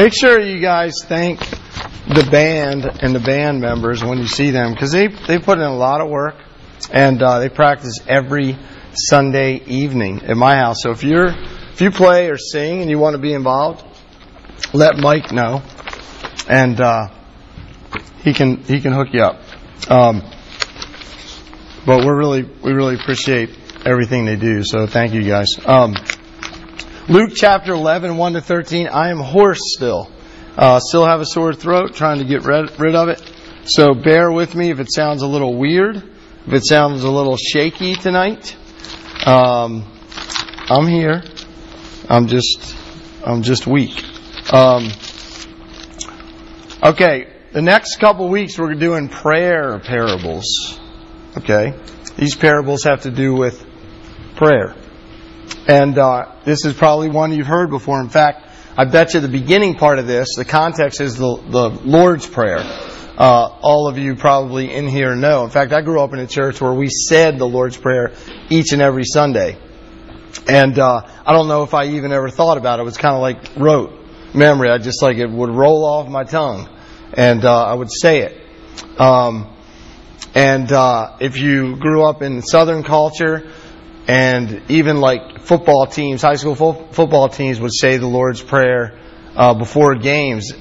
Make 0.00 0.14
sure 0.14 0.40
you 0.40 0.62
guys 0.62 0.94
thank 1.04 1.40
the 1.40 2.26
band 2.30 2.86
and 3.02 3.14
the 3.14 3.20
band 3.20 3.60
members 3.60 4.02
when 4.02 4.16
you 4.16 4.26
see 4.26 4.50
them 4.50 4.72
because 4.72 4.92
they 4.92 5.08
they 5.08 5.38
put 5.38 5.58
in 5.58 5.64
a 5.64 5.76
lot 5.76 6.00
of 6.00 6.08
work 6.08 6.36
and 6.90 7.22
uh, 7.22 7.38
they 7.38 7.50
practice 7.50 7.98
every 8.08 8.56
Sunday 8.94 9.62
evening 9.66 10.22
at 10.22 10.38
my 10.38 10.56
house. 10.56 10.78
So 10.80 10.90
if 10.90 11.04
you're 11.04 11.28
if 11.28 11.82
you 11.82 11.90
play 11.90 12.30
or 12.30 12.38
sing 12.38 12.80
and 12.80 12.88
you 12.88 12.98
want 12.98 13.14
to 13.14 13.20
be 13.20 13.34
involved, 13.34 13.84
let 14.72 14.96
Mike 14.96 15.32
know, 15.32 15.62
and 16.48 16.80
uh, 16.80 17.08
he 18.24 18.32
can 18.32 18.62
he 18.62 18.80
can 18.80 18.94
hook 18.94 19.08
you 19.12 19.20
up. 19.20 19.42
Um, 19.90 20.22
but 21.84 22.06
we're 22.06 22.16
really 22.16 22.44
we 22.44 22.72
really 22.72 22.94
appreciate 22.94 23.50
everything 23.84 24.24
they 24.24 24.36
do. 24.36 24.62
So 24.64 24.86
thank 24.86 25.12
you 25.12 25.24
guys. 25.24 25.48
Um, 25.66 25.94
Luke 27.08 27.32
chapter 27.34 27.72
11, 27.72 28.16
1 28.16 28.32
to 28.34 28.40
13. 28.40 28.86
I 28.88 29.10
am 29.10 29.18
hoarse 29.18 29.74
still. 29.74 30.10
Uh, 30.56 30.78
still 30.80 31.06
have 31.06 31.20
a 31.20 31.26
sore 31.26 31.54
throat, 31.54 31.94
trying 31.94 32.18
to 32.18 32.24
get 32.24 32.44
rid, 32.44 32.78
rid 32.78 32.94
of 32.94 33.08
it. 33.08 33.22
So 33.64 33.94
bear 33.94 34.30
with 34.30 34.54
me 34.54 34.70
if 34.70 34.80
it 34.80 34.92
sounds 34.92 35.22
a 35.22 35.26
little 35.26 35.56
weird, 35.56 35.96
if 35.96 36.52
it 36.52 36.66
sounds 36.66 37.02
a 37.02 37.10
little 37.10 37.36
shaky 37.36 37.94
tonight. 37.94 38.54
Um, 39.26 39.90
I'm 40.68 40.86
here. 40.86 41.22
I'm 42.08 42.26
just, 42.26 42.76
I'm 43.24 43.42
just 43.42 43.66
weak. 43.66 44.04
Um, 44.52 44.90
okay, 46.82 47.32
the 47.52 47.62
next 47.62 47.96
couple 47.96 48.28
weeks 48.28 48.58
we're 48.58 48.74
doing 48.74 49.08
prayer 49.08 49.78
parables. 49.78 50.78
Okay, 51.38 51.74
these 52.16 52.36
parables 52.36 52.84
have 52.84 53.02
to 53.02 53.10
do 53.10 53.34
with 53.34 53.64
prayer. 54.36 54.74
And 55.66 55.98
uh, 55.98 56.36
this 56.44 56.64
is 56.64 56.74
probably 56.74 57.10
one 57.10 57.32
you've 57.32 57.46
heard 57.46 57.70
before. 57.70 58.00
In 58.00 58.08
fact, 58.08 58.48
I 58.76 58.84
bet 58.84 59.14
you 59.14 59.20
the 59.20 59.28
beginning 59.28 59.74
part 59.74 59.98
of 59.98 60.06
this, 60.06 60.28
the 60.36 60.44
context 60.44 61.00
is 61.00 61.16
the, 61.16 61.36
the 61.36 61.68
Lord's 61.84 62.26
Prayer. 62.26 62.58
Uh, 62.58 63.58
all 63.60 63.88
of 63.88 63.98
you 63.98 64.16
probably 64.16 64.72
in 64.72 64.88
here 64.88 65.14
know. 65.14 65.44
In 65.44 65.50
fact, 65.50 65.72
I 65.72 65.82
grew 65.82 66.00
up 66.00 66.12
in 66.14 66.18
a 66.20 66.26
church 66.26 66.60
where 66.60 66.72
we 66.72 66.88
said 66.88 67.38
the 67.38 67.46
Lord's 67.46 67.76
Prayer 67.76 68.12
each 68.48 68.72
and 68.72 68.80
every 68.80 69.04
Sunday. 69.04 69.58
And 70.48 70.78
uh, 70.78 71.02
I 71.26 71.32
don't 71.32 71.48
know 71.48 71.62
if 71.62 71.74
I 71.74 71.88
even 71.88 72.12
ever 72.12 72.30
thought 72.30 72.56
about 72.56 72.78
it. 72.78 72.82
It 72.82 72.84
was 72.86 72.96
kind 72.96 73.14
of 73.14 73.20
like 73.20 73.56
rote 73.56 74.00
memory. 74.34 74.70
I 74.70 74.78
just 74.78 75.02
like 75.02 75.18
it 75.18 75.30
would 75.30 75.50
roll 75.50 75.84
off 75.84 76.08
my 76.08 76.24
tongue, 76.24 76.68
and 77.12 77.44
uh, 77.44 77.64
I 77.64 77.74
would 77.74 77.90
say 77.90 78.20
it. 78.20 79.00
Um, 79.00 79.54
and 80.34 80.70
uh, 80.70 81.16
if 81.20 81.38
you 81.38 81.76
grew 81.76 82.04
up 82.04 82.22
in 82.22 82.42
Southern 82.42 82.82
culture, 82.82 83.52
and 84.10 84.62
even 84.68 84.96
like 84.96 85.38
football 85.42 85.86
teams, 85.86 86.22
high 86.22 86.34
school 86.34 86.56
fo- 86.56 86.86
football 86.90 87.28
teams 87.28 87.60
would 87.60 87.72
say 87.72 87.96
the 87.96 88.08
Lord's 88.08 88.42
Prayer 88.42 88.98
uh, 89.36 89.54
before 89.54 89.94
games. 89.94 90.52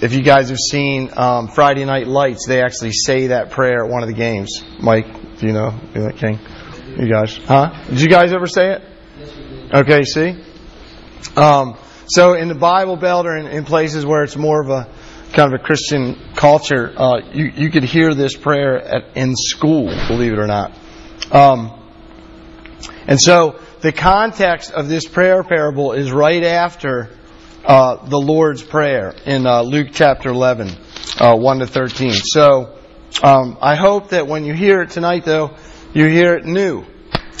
If 0.00 0.12
you 0.12 0.22
guys 0.22 0.50
have 0.50 0.60
seen 0.60 1.10
um, 1.16 1.48
Friday 1.48 1.84
Night 1.84 2.06
Lights, 2.06 2.46
they 2.46 2.62
actually 2.62 2.92
say 2.92 3.28
that 3.28 3.50
prayer 3.50 3.84
at 3.84 3.90
one 3.90 4.04
of 4.04 4.08
the 4.08 4.14
games. 4.14 4.62
Mike, 4.78 5.06
do 5.38 5.46
you 5.48 5.52
know? 5.52 5.76
You 5.92 6.08
King? 6.12 6.38
You 6.96 7.10
guys? 7.10 7.36
Huh? 7.36 7.74
Did 7.88 8.00
you 8.00 8.08
guys 8.08 8.32
ever 8.32 8.46
say 8.46 8.74
it? 8.74 8.82
Okay, 9.74 10.04
see? 10.04 10.36
Um, 11.36 11.76
so 12.06 12.34
in 12.34 12.46
the 12.46 12.54
Bible 12.54 12.96
Belt 12.96 13.26
or 13.26 13.36
in, 13.36 13.46
in, 13.48 13.64
places 13.64 14.06
where 14.06 14.22
it's 14.22 14.36
more 14.36 14.62
of 14.62 14.70
a 14.70 14.88
kind 15.32 15.52
of 15.52 15.60
a 15.60 15.64
Christian 15.64 16.16
culture, 16.36 16.92
uh, 16.96 17.22
you, 17.32 17.46
you 17.56 17.70
could 17.70 17.82
hear 17.82 18.14
this 18.14 18.36
prayer 18.36 18.78
at, 18.78 19.16
in 19.16 19.34
school, 19.34 19.86
believe 20.06 20.32
it 20.32 20.38
or 20.38 20.46
not. 20.46 20.70
Um, 21.32 21.80
and 23.06 23.20
so 23.20 23.60
the 23.80 23.92
context 23.92 24.70
of 24.72 24.88
this 24.88 25.06
prayer 25.06 25.42
parable 25.44 25.92
is 25.92 26.10
right 26.10 26.42
after 26.42 27.10
uh, 27.64 28.06
the 28.06 28.18
Lord's 28.18 28.62
Prayer 28.62 29.14
in 29.26 29.46
uh, 29.46 29.62
Luke 29.62 29.88
chapter 29.92 30.30
11, 30.30 30.70
uh, 31.18 31.36
1 31.36 31.58
to 31.60 31.66
13. 31.66 32.12
So 32.12 32.78
um, 33.22 33.58
I 33.60 33.74
hope 33.74 34.10
that 34.10 34.26
when 34.26 34.44
you 34.44 34.54
hear 34.54 34.82
it 34.82 34.90
tonight, 34.90 35.24
though, 35.24 35.56
you 35.92 36.06
hear 36.06 36.34
it 36.34 36.44
new 36.44 36.84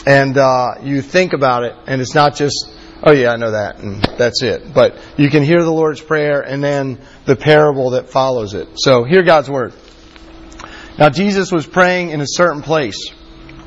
and 0.06 0.36
uh, 0.36 0.74
you 0.82 1.00
think 1.00 1.32
about 1.32 1.64
it, 1.64 1.74
and 1.86 2.00
it's 2.00 2.14
not 2.14 2.36
just, 2.36 2.70
oh 3.02 3.12
yeah, 3.12 3.32
I 3.32 3.36
know 3.36 3.52
that, 3.52 3.78
and 3.78 4.02
that's 4.18 4.42
it. 4.42 4.74
But 4.74 4.98
you 5.16 5.30
can 5.30 5.42
hear 5.42 5.62
the 5.62 5.72
Lord's 5.72 6.00
Prayer 6.00 6.40
and 6.40 6.62
then 6.62 7.00
the 7.24 7.36
parable 7.36 7.90
that 7.90 8.10
follows 8.10 8.54
it. 8.54 8.68
So 8.76 9.04
hear 9.04 9.22
God's 9.22 9.48
Word. 9.48 9.72
Now 10.98 11.08
Jesus 11.08 11.50
was 11.50 11.66
praying 11.66 12.10
in 12.10 12.20
a 12.20 12.26
certain 12.26 12.62
place. 12.62 13.10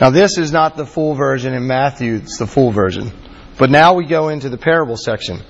now, 0.00 0.08
this 0.08 0.38
is 0.38 0.50
not 0.50 0.78
the 0.78 0.86
full 0.86 1.14
version 1.14 1.52
in 1.52 1.66
Matthew, 1.66 2.14
it's 2.14 2.38
the 2.38 2.46
full 2.46 2.70
version. 2.70 3.12
But 3.58 3.68
now 3.68 3.92
we 3.92 4.06
go 4.06 4.30
into 4.30 4.48
the 4.48 4.56
parable 4.56 4.96
section. 4.96 5.42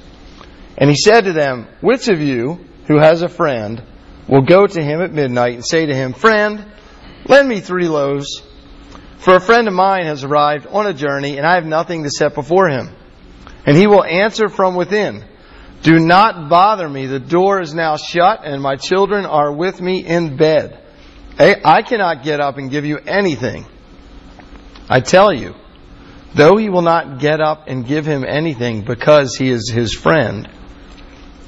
And 0.76 0.90
he 0.90 0.96
said 0.96 1.26
to 1.26 1.32
them, 1.32 1.68
Which 1.80 2.08
of 2.08 2.20
you 2.20 2.58
who 2.88 2.98
has 2.98 3.22
a 3.22 3.28
friend 3.28 3.80
will 4.26 4.42
go 4.42 4.66
to 4.66 4.82
him 4.82 5.02
at 5.02 5.12
midnight 5.12 5.54
and 5.54 5.64
say 5.64 5.86
to 5.86 5.94
him, 5.94 6.14
Friend, 6.14 6.66
lend 7.26 7.48
me 7.48 7.60
three 7.60 7.86
loaves, 7.86 8.42
for 9.18 9.36
a 9.36 9.40
friend 9.40 9.68
of 9.68 9.74
mine 9.74 10.06
has 10.06 10.24
arrived 10.24 10.66
on 10.66 10.84
a 10.84 10.94
journey, 10.94 11.38
and 11.38 11.46
I 11.46 11.54
have 11.54 11.64
nothing 11.64 12.02
to 12.02 12.10
set 12.10 12.34
before 12.34 12.68
him. 12.68 12.88
And 13.66 13.76
he 13.76 13.86
will 13.86 14.02
answer 14.02 14.48
from 14.48 14.74
within, 14.74 15.24
Do 15.82 16.00
not 16.00 16.48
bother 16.48 16.88
me. 16.88 17.06
The 17.06 17.20
door 17.20 17.60
is 17.60 17.72
now 17.72 17.96
shut, 17.98 18.40
and 18.44 18.60
my 18.60 18.74
children 18.74 19.26
are 19.26 19.52
with 19.52 19.80
me 19.80 20.04
in 20.04 20.36
bed. 20.36 20.82
I 21.38 21.82
cannot 21.82 22.24
get 22.24 22.40
up 22.40 22.58
and 22.58 22.68
give 22.68 22.84
you 22.84 22.98
anything. 22.98 23.64
I 24.92 24.98
tell 24.98 25.32
you, 25.32 25.54
though 26.34 26.56
he 26.56 26.68
will 26.68 26.82
not 26.82 27.20
get 27.20 27.40
up 27.40 27.68
and 27.68 27.86
give 27.86 28.04
him 28.04 28.24
anything 28.24 28.82
because 28.82 29.36
he 29.36 29.48
is 29.48 29.70
his 29.70 29.94
friend, 29.94 30.48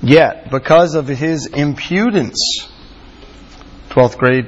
yet 0.00 0.48
because 0.48 0.94
of 0.94 1.08
his 1.08 1.47
impudence, 1.47 2.69
12th 3.91 4.16
grade 4.16 4.47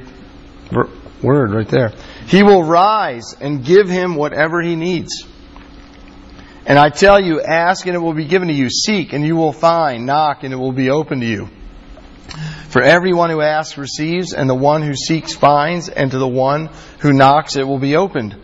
word 1.20 1.52
right 1.52 1.68
there, 1.68 1.92
he 2.28 2.44
will 2.44 2.62
rise 2.62 3.34
and 3.40 3.64
give 3.64 3.88
him 3.88 4.14
whatever 4.14 4.62
he 4.62 4.76
needs. 4.76 5.26
And 6.64 6.78
I 6.78 6.88
tell 6.88 7.20
you, 7.20 7.40
ask 7.40 7.84
and 7.86 7.96
it 7.96 7.98
will 7.98 8.14
be 8.14 8.26
given 8.26 8.46
to 8.46 8.54
you. 8.54 8.70
Seek 8.70 9.12
and 9.12 9.26
you 9.26 9.34
will 9.34 9.52
find. 9.52 10.06
Knock 10.06 10.44
and 10.44 10.54
it 10.54 10.56
will 10.56 10.72
be 10.72 10.90
open 10.90 11.18
to 11.18 11.26
you. 11.26 11.48
For 12.68 12.80
everyone 12.80 13.30
who 13.30 13.40
asks 13.40 13.76
receives, 13.76 14.32
and 14.32 14.48
the 14.48 14.54
one 14.54 14.82
who 14.82 14.94
seeks 14.94 15.34
finds, 15.34 15.88
and 15.88 16.10
to 16.12 16.18
the 16.18 16.28
one 16.28 16.70
who 17.00 17.12
knocks 17.12 17.56
it 17.56 17.66
will 17.66 17.78
be 17.78 17.96
opened. 17.96 18.36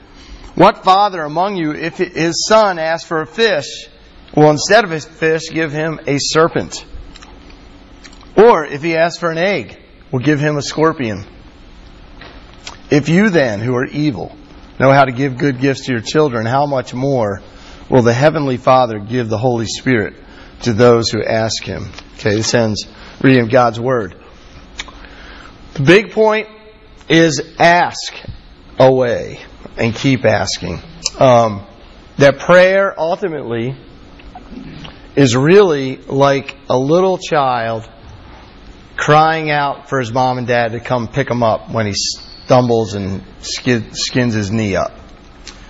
What 0.60 0.84
father 0.84 1.22
among 1.22 1.56
you, 1.56 1.72
if 1.72 1.96
his 1.96 2.46
son 2.46 2.78
asks 2.78 3.08
for 3.08 3.22
a 3.22 3.26
fish, 3.26 3.88
will 4.36 4.50
instead 4.50 4.84
of 4.84 4.92
a 4.92 5.00
fish 5.00 5.44
give 5.50 5.72
him 5.72 5.98
a 6.06 6.18
serpent? 6.20 6.84
Or 8.36 8.66
if 8.66 8.82
he 8.82 8.94
asks 8.94 9.18
for 9.18 9.30
an 9.30 9.38
egg, 9.38 9.80
will 10.12 10.20
give 10.20 10.38
him 10.38 10.58
a 10.58 10.62
scorpion? 10.62 11.24
If 12.90 13.08
you 13.08 13.30
then, 13.30 13.60
who 13.60 13.74
are 13.74 13.86
evil, 13.86 14.36
know 14.78 14.92
how 14.92 15.04
to 15.04 15.12
give 15.12 15.38
good 15.38 15.60
gifts 15.60 15.86
to 15.86 15.92
your 15.92 16.02
children, 16.02 16.44
how 16.44 16.66
much 16.66 16.92
more 16.92 17.40
will 17.88 18.02
the 18.02 18.12
Heavenly 18.12 18.58
Father 18.58 18.98
give 18.98 19.30
the 19.30 19.38
Holy 19.38 19.64
Spirit 19.64 20.12
to 20.64 20.74
those 20.74 21.08
who 21.08 21.24
ask 21.24 21.64
Him? 21.64 21.88
Okay, 22.18 22.34
this 22.34 22.52
ends 22.52 22.86
reading 23.22 23.44
of 23.44 23.50
God's 23.50 23.80
Word. 23.80 24.14
The 25.72 25.84
big 25.84 26.12
point 26.12 26.48
is 27.08 27.40
ask 27.58 28.14
away 28.78 29.40
and 29.80 29.94
keep 29.94 30.24
asking. 30.24 30.80
Um, 31.18 31.66
that 32.18 32.38
prayer 32.38 32.94
ultimately 32.98 33.74
is 35.16 35.34
really 35.34 35.96
like 35.96 36.56
a 36.68 36.78
little 36.78 37.18
child 37.18 37.88
crying 38.96 39.50
out 39.50 39.88
for 39.88 39.98
his 39.98 40.12
mom 40.12 40.36
and 40.36 40.46
dad 40.46 40.72
to 40.72 40.80
come 40.80 41.08
pick 41.08 41.30
him 41.30 41.42
up 41.42 41.70
when 41.70 41.86
he 41.86 41.94
stumbles 41.94 42.94
and 42.94 43.24
skins 43.40 44.34
his 44.34 44.50
knee 44.50 44.76
up. 44.76 44.92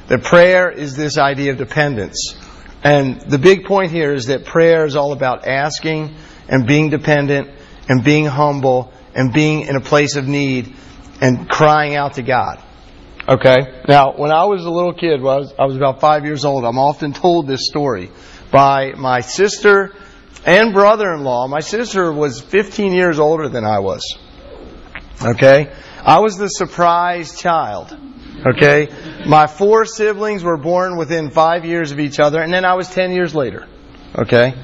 The 0.08 0.18
prayer 0.18 0.70
is 0.70 0.96
this 0.96 1.16
idea 1.16 1.52
of 1.52 1.58
dependence. 1.58 2.34
And 2.82 3.20
the 3.20 3.38
big 3.38 3.64
point 3.64 3.92
here 3.92 4.12
is 4.12 4.26
that 4.26 4.44
prayer 4.44 4.84
is 4.84 4.96
all 4.96 5.12
about 5.12 5.46
asking 5.46 6.16
and 6.48 6.66
being 6.66 6.90
dependent 6.90 7.50
and 7.88 8.02
being 8.02 8.24
humble 8.24 8.92
and 9.14 9.32
being 9.32 9.62
in 9.62 9.76
a 9.76 9.80
place 9.80 10.16
of 10.16 10.26
need 10.26 10.74
and 11.20 11.48
crying 11.48 11.94
out 11.94 12.14
to 12.14 12.22
God. 12.22 12.60
Okay? 13.30 13.82
Now, 13.86 14.14
when 14.16 14.32
I 14.32 14.44
was 14.44 14.64
a 14.64 14.70
little 14.70 14.92
kid, 14.92 15.20
I 15.20 15.22
was, 15.22 15.54
I 15.56 15.64
was 15.64 15.76
about 15.76 16.00
five 16.00 16.24
years 16.24 16.44
old, 16.44 16.64
I'm 16.64 16.78
often 16.78 17.12
told 17.12 17.46
this 17.46 17.66
story 17.66 18.10
by 18.50 18.92
my 18.94 19.20
sister 19.20 19.94
and 20.44 20.72
brother-in-law. 20.72 21.46
My 21.46 21.60
sister 21.60 22.12
was 22.12 22.40
15 22.40 22.92
years 22.92 23.20
older 23.20 23.48
than 23.48 23.64
I 23.64 23.78
was. 23.78 24.02
Okay? 25.22 25.72
I 26.02 26.18
was 26.18 26.38
the 26.38 26.48
surprise 26.48 27.38
child. 27.38 27.96
Okay? 28.44 28.88
My 29.26 29.46
four 29.46 29.84
siblings 29.84 30.42
were 30.42 30.56
born 30.56 30.96
within 30.96 31.30
five 31.30 31.64
years 31.64 31.92
of 31.92 32.00
each 32.00 32.18
other, 32.18 32.42
and 32.42 32.52
then 32.52 32.64
I 32.64 32.74
was 32.74 32.88
10 32.88 33.12
years 33.12 33.32
later. 33.32 33.68
Okay? 34.16 34.54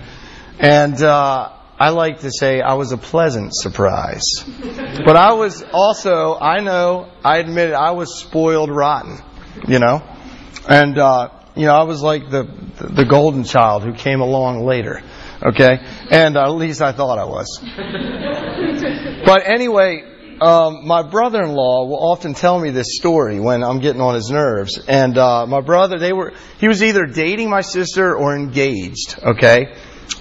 And, 0.59 1.01
uh, 1.01 1.53
I 1.79 1.91
like 1.91 2.21
to 2.21 2.31
say 2.31 2.61
I 2.61 2.75
was 2.75 2.93
a 2.93 2.97
pleasant 2.97 3.55
surprise. 3.55 4.23
But 5.05 5.17
I 5.17 5.33
was 5.35 5.63
also, 5.73 6.39
I 6.39 6.61
know, 6.61 7.11
I 7.23 7.39
admit 7.39 7.71
it, 7.71 7.75
I 7.75 7.91
was 7.91 8.19
spoiled 8.19 8.71
rotten. 8.71 9.19
You 9.69 9.79
know? 9.79 10.03
And, 10.69 10.99
uh, 10.99 11.31
you 11.55 11.67
know, 11.67 11.75
I 11.75 11.85
was 11.85 12.03
like 12.03 12.31
the, 12.31 12.45
the 12.81 13.05
golden 13.05 13.45
child 13.45 13.83
who 13.83 13.93
came 13.93 14.21
along 14.21 14.65
later. 14.65 15.03
Okay? 15.43 15.79
And 16.11 16.37
uh, 16.37 16.45
at 16.45 16.55
least 16.55 16.81
I 16.81 16.93
thought 16.93 17.19
I 17.19 17.25
was. 17.25 17.61
But 19.27 19.47
anyway, 19.47 20.05
um, 20.41 20.87
my 20.87 21.03
brother-in-law 21.03 21.87
will 21.87 22.11
often 22.11 22.35
tell 22.35 22.59
me 22.59 22.71
this 22.71 22.97
story 22.97 23.41
when 23.41 23.63
I'm 23.63 23.81
getting 23.81 24.01
on 24.01 24.15
his 24.15 24.31
nerves. 24.31 24.79
And 24.87 25.17
uh, 25.19 25.47
my 25.47 25.61
brother, 25.61 25.99
they 25.99 26.13
were 26.13 26.33
he 26.59 26.69
was 26.69 26.83
either 26.83 27.05
dating 27.07 27.51
my 27.51 27.63
sister 27.63 28.15
or 28.15 28.37
engaged. 28.37 29.19
Okay, 29.23 29.75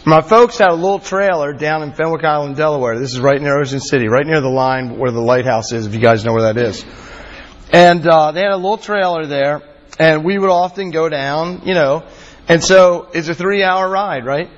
my 0.05 0.21
folks 0.21 0.59
had 0.59 0.69
a 0.69 0.75
little 0.75 0.99
trailer 0.99 1.51
down 1.51 1.81
in 1.81 1.91
Fenwick 1.91 2.23
Island, 2.23 2.55
Delaware. 2.55 2.99
This 2.99 3.13
is 3.13 3.19
right 3.19 3.41
near 3.41 3.57
Ocean 3.57 3.79
City, 3.79 4.07
right 4.07 4.25
near 4.25 4.39
the 4.39 4.49
line 4.49 4.99
where 4.99 5.09
the 5.09 5.21
lighthouse 5.21 5.71
is. 5.71 5.87
If 5.87 5.95
you 5.95 5.99
guys 5.99 6.23
know 6.23 6.33
where 6.33 6.53
that 6.53 6.57
is, 6.57 6.85
and 7.71 8.05
uh, 8.05 8.31
they 8.31 8.41
had 8.41 8.51
a 8.51 8.57
little 8.57 8.77
trailer 8.77 9.25
there, 9.25 9.63
and 9.97 10.23
we 10.23 10.37
would 10.37 10.51
often 10.51 10.91
go 10.91 11.09
down, 11.09 11.63
you 11.65 11.73
know. 11.73 12.03
And 12.47 12.63
so 12.63 13.09
it's 13.13 13.29
a 13.29 13.33
three-hour 13.33 13.89
ride, 13.89 14.25
right? 14.25 14.49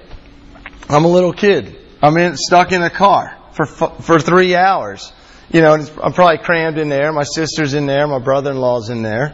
I'm 0.89 1.05
a 1.05 1.09
little 1.09 1.31
kid. 1.31 1.77
I'm 2.01 2.17
in, 2.17 2.35
stuck 2.35 2.73
in 2.73 2.81
a 2.81 2.89
car 2.89 3.37
for 3.53 3.65
for 3.65 4.19
three 4.19 4.53
hours. 4.53 5.13
You 5.49 5.61
know, 5.61 5.73
I'm 6.03 6.11
probably 6.11 6.39
crammed 6.39 6.77
in 6.77 6.89
there. 6.89 7.13
My 7.13 7.23
sister's 7.23 7.73
in 7.73 7.85
there. 7.85 8.05
My 8.05 8.19
brother-in-law's 8.19 8.89
in 8.89 9.01
there. 9.01 9.33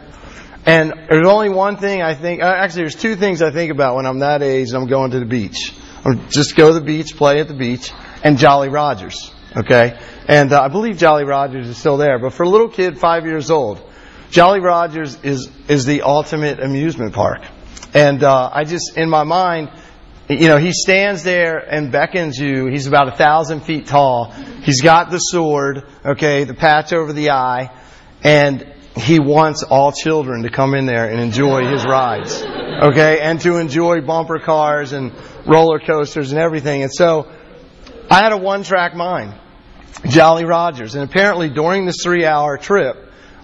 And 0.64 0.94
there's 1.10 1.26
only 1.26 1.48
one 1.50 1.76
thing 1.76 2.02
I 2.02 2.14
think, 2.14 2.40
uh, 2.40 2.46
actually 2.46 2.82
there's 2.82 2.94
two 2.94 3.16
things 3.16 3.42
I 3.42 3.50
think 3.50 3.70
about 3.70 3.96
when 3.96 4.06
I'm 4.06 4.20
that 4.20 4.42
age 4.42 4.68
and 4.68 4.78
I'm 4.78 4.86
going 4.86 5.10
to 5.10 5.18
the 5.18 5.26
beach. 5.26 5.74
I'm 6.04 6.28
just 6.28 6.54
go 6.54 6.68
to 6.68 6.74
the 6.74 6.84
beach, 6.84 7.16
play 7.16 7.40
at 7.40 7.48
the 7.48 7.54
beach, 7.54 7.92
and 8.22 8.36
Jolly 8.38 8.68
Rogers. 8.68 9.32
Okay? 9.56 9.98
And 10.28 10.52
uh, 10.52 10.62
I 10.62 10.68
believe 10.68 10.98
Jolly 10.98 11.24
Rogers 11.24 11.68
is 11.68 11.78
still 11.78 11.96
there. 11.96 12.18
But 12.18 12.32
for 12.32 12.42
a 12.42 12.48
little 12.48 12.68
kid, 12.68 12.98
five 12.98 13.24
years 13.24 13.50
old, 13.50 13.80
Jolly 14.30 14.60
Rogers 14.60 15.16
is, 15.22 15.50
is 15.68 15.84
the 15.86 16.02
ultimate 16.02 16.60
amusement 16.60 17.14
park. 17.14 17.42
And 17.94 18.22
uh, 18.22 18.50
I 18.52 18.64
just, 18.64 18.96
in 18.96 19.08
my 19.08 19.22
mind, 19.22 19.70
you 20.28 20.48
know, 20.48 20.56
he 20.56 20.72
stands 20.72 21.22
there 21.22 21.58
and 21.58 21.92
beckons 21.92 22.38
you. 22.38 22.66
He's 22.66 22.86
about 22.86 23.08
a 23.08 23.16
thousand 23.16 23.60
feet 23.60 23.86
tall. 23.86 24.32
He's 24.62 24.80
got 24.80 25.10
the 25.10 25.18
sword, 25.18 25.84
okay, 26.04 26.44
the 26.44 26.54
patch 26.54 26.92
over 26.92 27.12
the 27.12 27.30
eye, 27.30 27.70
and 28.22 28.74
he 28.96 29.20
wants 29.20 29.62
all 29.62 29.92
children 29.92 30.42
to 30.42 30.50
come 30.50 30.74
in 30.74 30.86
there 30.86 31.08
and 31.08 31.20
enjoy 31.20 31.66
his 31.66 31.84
rides, 31.84 32.42
okay, 32.42 33.20
and 33.20 33.40
to 33.42 33.58
enjoy 33.58 34.00
bumper 34.00 34.38
cars 34.38 34.92
and 34.92 35.12
roller 35.46 35.78
coasters 35.78 36.32
and 36.32 36.40
everything. 36.40 36.82
And 36.82 36.92
so, 36.92 37.30
I 38.10 38.22
had 38.22 38.32
a 38.32 38.36
one-track 38.36 38.94
mind, 38.94 39.34
Jolly 40.08 40.44
Rogers, 40.44 40.94
and 40.94 41.04
apparently 41.04 41.48
during 41.48 41.86
this 41.86 42.02
three-hour 42.02 42.58
trip, 42.58 42.96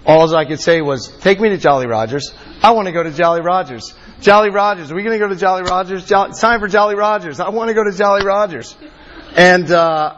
all 0.05 0.35
I 0.35 0.45
could 0.45 0.59
say 0.59 0.81
was, 0.81 1.07
"Take 1.19 1.39
me 1.39 1.49
to 1.49 1.57
Jolly 1.57 1.87
Rogers. 1.87 2.33
I 2.63 2.71
want 2.71 2.87
to 2.87 2.91
go 2.91 3.03
to 3.03 3.11
Jolly 3.11 3.41
Rogers." 3.41 3.93
Jolly 4.21 4.51
Rogers. 4.51 4.91
Are 4.91 4.95
we 4.95 5.01
going 5.01 5.19
to 5.19 5.25
go 5.25 5.29
to 5.29 5.35
Jolly 5.35 5.63
Rogers? 5.63 6.05
Jolly, 6.05 6.29
it's 6.29 6.39
time 6.39 6.59
for 6.59 6.67
Jolly 6.67 6.95
Rogers. 6.95 7.39
I 7.39 7.49
want 7.49 7.69
to 7.69 7.73
go 7.73 7.83
to 7.83 7.91
Jolly 7.91 8.23
Rogers. 8.23 8.75
And 9.35 9.69
uh, 9.71 10.17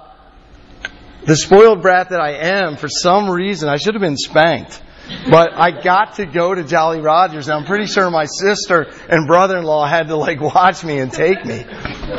the 1.26 1.38
spoiled 1.38 1.82
brat 1.82 2.10
that 2.10 2.20
I 2.20 2.32
am, 2.34 2.76
for 2.76 2.90
some 2.90 3.30
reason, 3.30 3.70
I 3.70 3.78
should 3.78 3.94
have 3.94 4.02
been 4.02 4.18
spanked. 4.18 4.82
But 5.30 5.54
I 5.54 5.72
got 5.72 6.16
to 6.16 6.26
go 6.26 6.54
to 6.54 6.64
Jolly 6.64 7.02
Rogers. 7.02 7.48
And 7.48 7.58
I'm 7.58 7.66
pretty 7.66 7.88
sure 7.88 8.10
my 8.10 8.26
sister 8.26 8.88
and 9.10 9.28
brother-in-law 9.28 9.88
had 9.88 10.08
to 10.08 10.16
like 10.16 10.42
watch 10.42 10.84
me 10.84 11.00
and 11.00 11.12
take 11.12 11.44
me. 11.46 11.66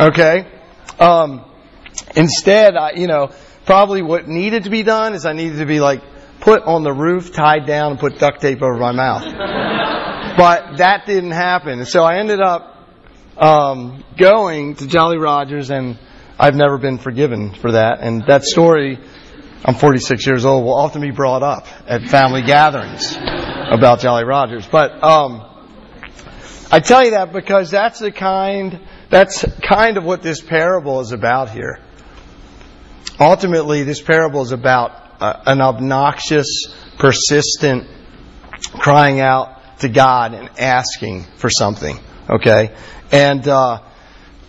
Okay. 0.01 0.47
Um, 0.99 1.45
instead, 2.15 2.77
I, 2.77 2.93
you 2.93 3.07
know, 3.07 3.31
probably 3.67 4.03
what 4.03 4.29
needed 4.29 4.65
to 4.65 4.71
be 4.71 4.83
done 4.83 5.15
is 5.15 5.27
I 5.27 5.33
needed 5.33 5.59
to 5.59 5.67
be 5.67 5.81
like 5.81 6.03
put 6.41 6.63
on 6.63 6.83
the 6.83 6.93
roof, 6.93 7.33
tied 7.33 7.67
down, 7.67 7.93
and 7.93 8.01
put 8.01 8.19
duct 8.19 8.41
tape 8.41 8.63
over 8.63 8.77
my 8.77 8.93
mouth. 8.93 9.25
But 10.37 10.79
that 10.79 11.07
didn't 11.07 11.31
happen. 11.31 11.87
So 11.87 12.03
I 12.03 12.19
ended 12.19 12.41
up 12.41 12.77
um, 13.37 14.05
going 14.17 14.75
to 14.77 14.87
Jolly 14.87 15.19
Rogers, 15.19 15.71
and 15.71 15.99
I've 16.39 16.55
never 16.55 16.79
been 16.79 16.99
forgiven 16.99 17.55
for 17.55 17.73
that. 17.73 18.01
And 18.01 18.25
that 18.27 18.45
story, 18.45 18.99
I'm 19.67 19.75
46 19.75 20.27
years 20.27 20.45
old, 20.45 20.65
will 20.65 20.75
often 20.75 21.01
be 21.01 21.11
brought 21.11 21.43
up 21.43 21.67
at 21.87 22.03
family 22.09 22.43
gatherings 22.43 23.17
about 23.17 24.01
Jolly 24.01 24.25
Rogers. 24.25 24.67
But 24.67 25.03
um, 25.03 25.43
I 26.71 26.81
tell 26.81 27.03
you 27.03 27.13
that 27.13 27.33
because 27.33 27.71
that's 27.71 27.99
the 27.99 28.13
kind 28.13 28.79
that's 29.09 29.43
kind 29.63 29.97
of 29.97 30.05
what 30.05 30.23
this 30.23 30.43
parable 30.43 31.01
is 31.01 31.13
about 31.13 31.51
here. 31.51 31.81
Ultimately, 33.19 33.85
this 33.85 34.03
parable 34.03 34.43
is 34.43 34.53
about 34.53 35.23
uh, 35.23 35.43
an 35.47 35.63
obnoxious, 35.63 36.75
persistent 36.99 37.89
crying 38.61 39.21
out 39.21 39.79
to 39.79 39.89
God 39.89 40.35
and 40.35 40.51
asking 40.59 41.25
for 41.37 41.49
something. 41.49 41.99
Okay, 42.29 42.75
and 43.11 43.49
uh, 43.49 43.81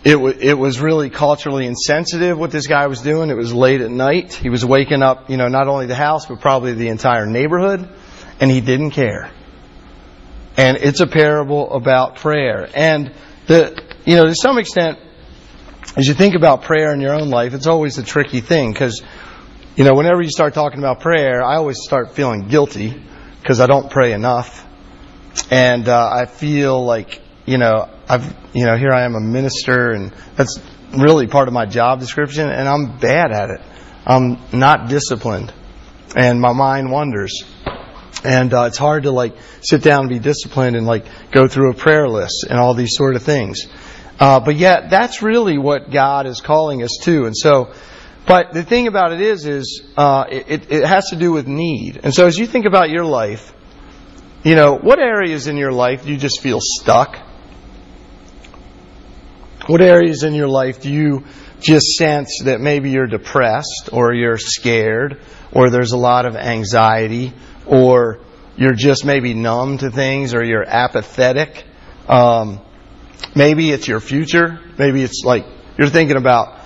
it 0.06 0.12
w- 0.12 0.38
it 0.38 0.56
was 0.56 0.80
really 0.80 1.10
culturally 1.10 1.66
insensitive 1.66 2.38
what 2.38 2.52
this 2.52 2.68
guy 2.68 2.86
was 2.86 3.00
doing. 3.00 3.28
It 3.28 3.36
was 3.36 3.52
late 3.52 3.80
at 3.80 3.90
night. 3.90 4.34
He 4.34 4.50
was 4.50 4.64
waking 4.64 5.02
up, 5.02 5.28
you 5.28 5.36
know, 5.36 5.48
not 5.48 5.66
only 5.66 5.86
the 5.86 5.96
house 5.96 6.26
but 6.26 6.40
probably 6.40 6.74
the 6.74 6.86
entire 6.88 7.26
neighborhood, 7.26 7.88
and 8.38 8.48
he 8.48 8.60
didn't 8.60 8.92
care. 8.92 9.32
And 10.56 10.76
it's 10.76 11.00
a 11.00 11.08
parable 11.08 11.72
about 11.72 12.16
prayer, 12.16 12.68
and 12.72 13.12
the 13.48 13.82
you 14.04 14.14
know 14.14 14.26
to 14.26 14.34
some 14.36 14.58
extent, 14.58 15.00
as 15.96 16.06
you 16.06 16.14
think 16.14 16.36
about 16.36 16.62
prayer 16.62 16.94
in 16.94 17.00
your 17.00 17.14
own 17.14 17.28
life, 17.28 17.52
it's 17.52 17.66
always 17.66 17.98
a 17.98 18.04
tricky 18.04 18.40
thing 18.40 18.72
because. 18.72 19.02
You 19.78 19.84
know, 19.84 19.92
whenever 19.92 20.22
you 20.22 20.30
start 20.30 20.54
talking 20.54 20.78
about 20.78 21.00
prayer, 21.00 21.44
I 21.44 21.56
always 21.56 21.82
start 21.82 22.14
feeling 22.14 22.48
guilty 22.48 22.98
because 23.42 23.60
I 23.60 23.66
don't 23.66 23.90
pray 23.90 24.14
enough 24.14 24.66
and 25.50 25.86
uh, 25.86 26.08
I 26.10 26.24
feel 26.24 26.82
like 26.82 27.20
you 27.44 27.58
know 27.58 27.90
I've 28.08 28.36
you 28.52 28.66
know 28.66 28.76
here 28.76 28.92
I 28.92 29.04
am 29.04 29.14
a 29.14 29.20
minister, 29.20 29.90
and 29.90 30.12
that's 30.36 30.60
really 30.92 31.26
part 31.26 31.48
of 31.48 31.54
my 31.54 31.66
job 31.66 32.00
description, 32.00 32.48
and 32.48 32.68
I'm 32.68 32.98
bad 32.98 33.32
at 33.32 33.50
it. 33.50 33.60
I'm 34.06 34.38
not 34.52 34.88
disciplined, 34.88 35.52
and 36.14 36.40
my 36.40 36.52
mind 36.52 36.90
wanders, 36.90 37.44
and 38.22 38.54
uh, 38.54 38.64
it's 38.64 38.78
hard 38.78 39.04
to 39.04 39.10
like 39.10 39.36
sit 39.60 39.82
down 39.82 40.00
and 40.00 40.08
be 40.08 40.20
disciplined 40.20 40.76
and 40.76 40.86
like 40.86 41.06
go 41.32 41.48
through 41.48 41.72
a 41.72 41.74
prayer 41.74 42.08
list 42.08 42.46
and 42.48 42.58
all 42.58 42.74
these 42.74 42.94
sort 42.94 43.16
of 43.16 43.22
things. 43.22 43.66
Uh, 44.20 44.40
but 44.40 44.54
yet, 44.56 44.88
that's 44.88 45.20
really 45.20 45.58
what 45.58 45.90
God 45.90 46.26
is 46.26 46.40
calling 46.40 46.82
us 46.82 46.98
to, 47.02 47.24
and 47.24 47.36
so. 47.36 47.72
But 48.26 48.52
the 48.52 48.64
thing 48.64 48.88
about 48.88 49.12
it 49.12 49.20
is, 49.20 49.46
is 49.46 49.82
uh, 49.96 50.24
it, 50.28 50.72
it 50.72 50.84
has 50.84 51.10
to 51.10 51.16
do 51.16 51.30
with 51.30 51.46
need. 51.46 52.00
And 52.02 52.12
so 52.12 52.26
as 52.26 52.36
you 52.36 52.48
think 52.48 52.66
about 52.66 52.90
your 52.90 53.04
life, 53.04 53.54
you 54.42 54.56
know, 54.56 54.76
what 54.76 54.98
areas 54.98 55.46
in 55.46 55.56
your 55.56 55.70
life 55.70 56.04
do 56.04 56.10
you 56.10 56.18
just 56.18 56.40
feel 56.40 56.58
stuck? 56.60 57.20
What 59.66 59.80
areas 59.80 60.22
in 60.22 60.34
your 60.34 60.46
life 60.46 60.80
do 60.80 60.92
you 60.92 61.24
just 61.60 61.96
sense 61.96 62.42
that 62.44 62.60
maybe 62.60 62.90
you're 62.90 63.08
depressed 63.08 63.90
or 63.92 64.14
you're 64.14 64.38
scared 64.38 65.20
or 65.52 65.70
there's 65.70 65.90
a 65.90 65.96
lot 65.96 66.24
of 66.24 66.36
anxiety 66.36 67.32
or 67.66 68.20
you're 68.56 68.74
just 68.74 69.04
maybe 69.04 69.34
numb 69.34 69.78
to 69.78 69.90
things 69.90 70.34
or 70.34 70.44
you're 70.44 70.64
apathetic? 70.64 71.64
Um, 72.08 72.60
maybe 73.34 73.72
it's 73.72 73.88
your 73.88 73.98
future. 73.98 74.60
Maybe 74.78 75.02
it's 75.02 75.22
like 75.24 75.44
you're 75.76 75.88
thinking 75.88 76.16
about 76.16 76.60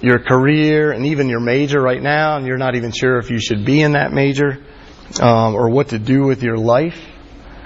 your 0.00 0.18
career 0.18 0.92
and 0.92 1.06
even 1.06 1.28
your 1.28 1.40
major 1.40 1.80
right 1.80 2.02
now 2.02 2.38
and 2.38 2.46
you're 2.46 2.56
not 2.56 2.74
even 2.74 2.90
sure 2.90 3.18
if 3.18 3.30
you 3.30 3.38
should 3.38 3.66
be 3.66 3.82
in 3.82 3.92
that 3.92 4.12
major 4.12 4.64
um, 5.20 5.54
or 5.54 5.68
what 5.68 5.88
to 5.88 5.98
do 5.98 6.24
with 6.24 6.42
your 6.42 6.56
life. 6.56 6.98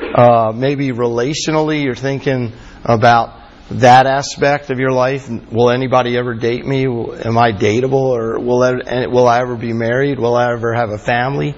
Uh, 0.00 0.52
maybe 0.52 0.88
relationally, 0.88 1.84
you're 1.84 1.94
thinking 1.94 2.52
about 2.84 3.39
that 3.70 4.06
aspect 4.06 4.70
of 4.70 4.78
your 4.78 4.90
life. 4.90 5.28
Will 5.28 5.70
anybody 5.70 6.16
ever 6.16 6.34
date 6.34 6.66
me? 6.66 6.84
Am 6.84 7.38
I 7.38 7.52
dateable, 7.52 7.92
or 7.92 8.38
will 8.40 8.62
I, 8.62 9.06
will 9.06 9.28
I 9.28 9.40
ever 9.40 9.56
be 9.56 9.72
married? 9.72 10.18
Will 10.18 10.34
I 10.34 10.52
ever 10.52 10.74
have 10.74 10.90
a 10.90 10.98
family? 10.98 11.54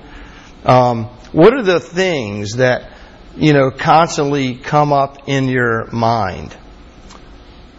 Um, 0.64 1.06
what 1.32 1.54
are 1.54 1.62
the 1.62 1.80
things 1.80 2.56
that 2.56 2.92
you 3.36 3.52
know 3.52 3.70
constantly 3.70 4.56
come 4.56 4.92
up 4.92 5.28
in 5.28 5.48
your 5.48 5.90
mind? 5.90 6.56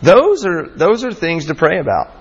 Those 0.02 0.46
are 0.46 0.68
those 0.68 1.04
are 1.04 1.14
things 1.14 1.46
to 1.46 1.56
pray 1.56 1.80
about, 1.80 2.12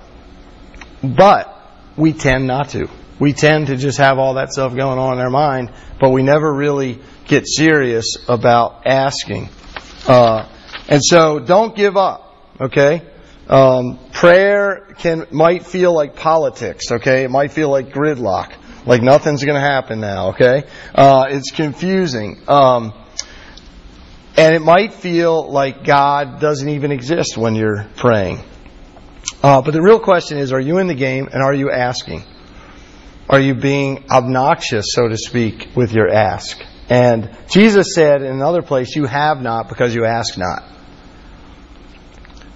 but 1.02 1.48
we 1.96 2.12
tend 2.12 2.46
not 2.46 2.70
to. 2.70 2.88
We 3.18 3.32
tend 3.32 3.68
to 3.68 3.76
just 3.76 3.98
have 3.98 4.18
all 4.18 4.34
that 4.34 4.52
stuff 4.52 4.74
going 4.74 4.98
on 4.98 5.14
in 5.14 5.20
our 5.20 5.30
mind, 5.30 5.72
but 6.00 6.10
we 6.10 6.22
never 6.22 6.52
really 6.52 6.98
get 7.26 7.46
serious 7.46 8.16
about 8.28 8.86
asking. 8.86 9.48
Uh, 10.06 10.48
and 10.88 11.00
so 11.02 11.38
don't 11.38 11.74
give 11.74 11.96
up, 11.96 12.36
okay? 12.60 13.02
Um, 13.48 13.98
prayer 14.12 14.94
can 14.98 15.26
might 15.30 15.66
feel 15.66 15.92
like 15.92 16.16
politics. 16.16 16.90
Okay, 16.90 17.24
it 17.24 17.30
might 17.30 17.52
feel 17.52 17.70
like 17.70 17.90
gridlock, 17.90 18.54
like 18.86 19.02
nothing's 19.02 19.44
going 19.44 19.56
to 19.56 19.60
happen 19.60 20.00
now. 20.00 20.28
Okay, 20.28 20.64
uh, 20.94 21.26
it's 21.28 21.50
confusing. 21.50 22.40
Um, 22.48 22.92
and 24.36 24.54
it 24.54 24.62
might 24.62 24.94
feel 24.94 25.50
like 25.50 25.84
God 25.84 26.40
doesn't 26.40 26.68
even 26.68 26.90
exist 26.90 27.36
when 27.36 27.54
you're 27.54 27.86
praying. 27.96 28.40
Uh, 29.42 29.60
but 29.60 29.72
the 29.72 29.82
real 29.82 30.00
question 30.00 30.38
is, 30.38 30.52
are 30.52 30.60
you 30.60 30.78
in 30.78 30.86
the 30.86 30.94
game 30.94 31.28
and 31.30 31.42
are 31.42 31.52
you 31.52 31.70
asking? 31.70 32.24
Are 33.28 33.40
you 33.40 33.54
being 33.54 34.04
obnoxious, 34.10 34.86
so 34.92 35.08
to 35.08 35.16
speak, 35.16 35.70
with 35.74 35.92
your 35.92 36.08
ask? 36.08 36.58
And 36.92 37.30
Jesus 37.48 37.94
said 37.94 38.20
in 38.20 38.30
another 38.30 38.60
place, 38.60 38.94
you 38.94 39.06
have 39.06 39.40
not 39.40 39.70
because 39.70 39.94
you 39.94 40.04
ask 40.04 40.36
not. 40.36 40.62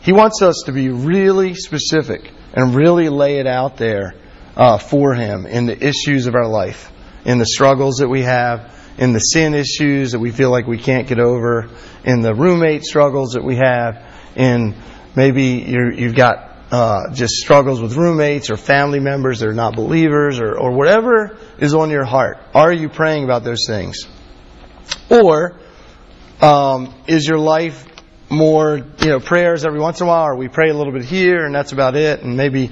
He 0.03 0.13
wants 0.13 0.43
us 0.43 0.65
to 0.67 0.73
be 0.73 0.91
really 0.91 1.55
specific 1.55 2.31
and 2.53 2.75
really 2.75 3.09
lay 3.09 3.39
it 3.39 3.47
out 3.47 3.79
there 3.79 4.15
uh, 4.55 4.77
for 4.77 5.15
Him 5.15 5.47
in 5.47 5.65
the 5.65 5.83
issues 5.83 6.27
of 6.27 6.35
our 6.35 6.47
life, 6.47 6.93
in 7.25 7.39
the 7.39 7.47
struggles 7.47 7.97
that 8.01 8.09
we 8.09 8.25
have, 8.25 8.79
in 8.99 9.15
the 9.15 9.21
sin 9.21 9.55
issues 9.55 10.13
that 10.13 10.19
we 10.19 10.33
feel 10.33 10.51
like 10.51 10.67
we 10.67 10.77
can't 10.77 11.09
get 11.09 11.19
over, 11.19 11.71
in 12.05 12.21
the 12.21 12.35
roommate 12.35 12.85
struggles 12.85 13.31
that 13.31 13.43
we 13.43 13.57
have, 13.57 14.05
in 14.37 14.75
maybe 15.15 15.65
you 15.67 16.09
have 16.09 16.15
got 16.15 16.53
uh, 16.71 17.11
just 17.15 17.37
struggles 17.37 17.81
with 17.81 17.95
roommates 17.95 18.51
or 18.51 18.59
family 18.59 19.01
members 19.01 19.41
that 19.41 19.49
are 19.49 19.55
not 19.55 19.75
believers 19.75 20.41
or, 20.41 20.59
or 20.59 20.73
whatever 20.73 21.39
is 21.59 21.75
on 21.75 21.89
your 21.89 22.05
heart. 22.05 22.37
Are 22.55 22.71
you 22.71 22.91
praying 22.91 23.25
about 23.25 23.43
those 23.43 23.65
things? 23.67 24.07
Or 25.11 25.59
um, 26.41 26.95
is 27.07 27.27
your 27.27 27.39
life 27.39 27.85
more, 28.29 28.79
you 29.01 29.07
know, 29.07 29.21
prayers 29.21 29.65
every 29.65 29.81
once 29.81 30.01
in 30.01 30.07
a 30.07 30.09
while, 30.09 30.27
or 30.27 30.37
we 30.37 30.49
pray 30.49 30.71
a 30.71 30.75
little 30.75 30.93
bit 30.93 31.05
here 31.05 31.45
and 31.45 31.55
that's 31.55 31.73
about 31.73 31.97
it, 31.97 32.23
and 32.23 32.37
maybe 32.37 32.71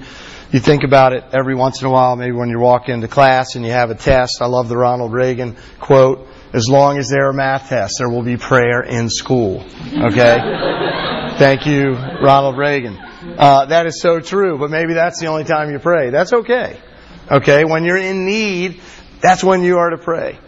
you 0.51 0.61
think 0.61 0.85
about 0.85 1.13
it 1.13 1.25
every 1.33 1.55
once 1.55 1.81
in 1.81 1.87
a 1.87 1.91
while, 1.91 2.17
maybe 2.17 2.33
when 2.33 2.49
you 2.49 2.61
walk 2.61 2.89
into 2.89 3.09
class 3.09 3.57
and 3.57 3.65
you 3.65 3.73
have 3.73 3.91
a 3.91 3.95
test. 3.95 4.41
I 4.41 4.47
love 4.47 4.69
the 4.69 4.77
Ronald 4.77 5.13
Reagan 5.13 5.57
quote, 5.81 6.29
as 6.53 6.69
long 6.69 6.99
as 6.99 7.09
there 7.09 7.29
are 7.29 7.33
math 7.33 7.69
tests, 7.69 7.99
there 7.99 8.09
will 8.09 8.23
be 8.23 8.37
prayer 8.37 8.83
in 8.83 9.11
school. 9.11 9.65
Okay? 9.93 10.39
Thank 11.39 11.67
you, 11.67 11.95
Ronald 12.23 12.57
Reagan. 12.57 12.97
Uh, 12.97 13.67
that 13.67 13.87
is 13.87 14.01
so 14.01 14.21
true, 14.21 14.57
but 14.57 14.71
maybe 14.71 14.95
that's 14.95 15.19
the 15.19 15.27
only 15.27 15.43
time 15.43 15.73
you 15.73 15.81
pray. 15.81 16.11
That's 16.11 16.33
okay. 16.33 16.81
Okay? 17.29 17.65
When 17.65 17.85
you're 17.85 17.97
in 17.97 18.25
need, 18.25 18.81
that's 19.21 19.43
when 19.43 19.65
you 19.65 19.79
are 19.79 19.91
to 19.91 19.99
pray. 19.99 20.39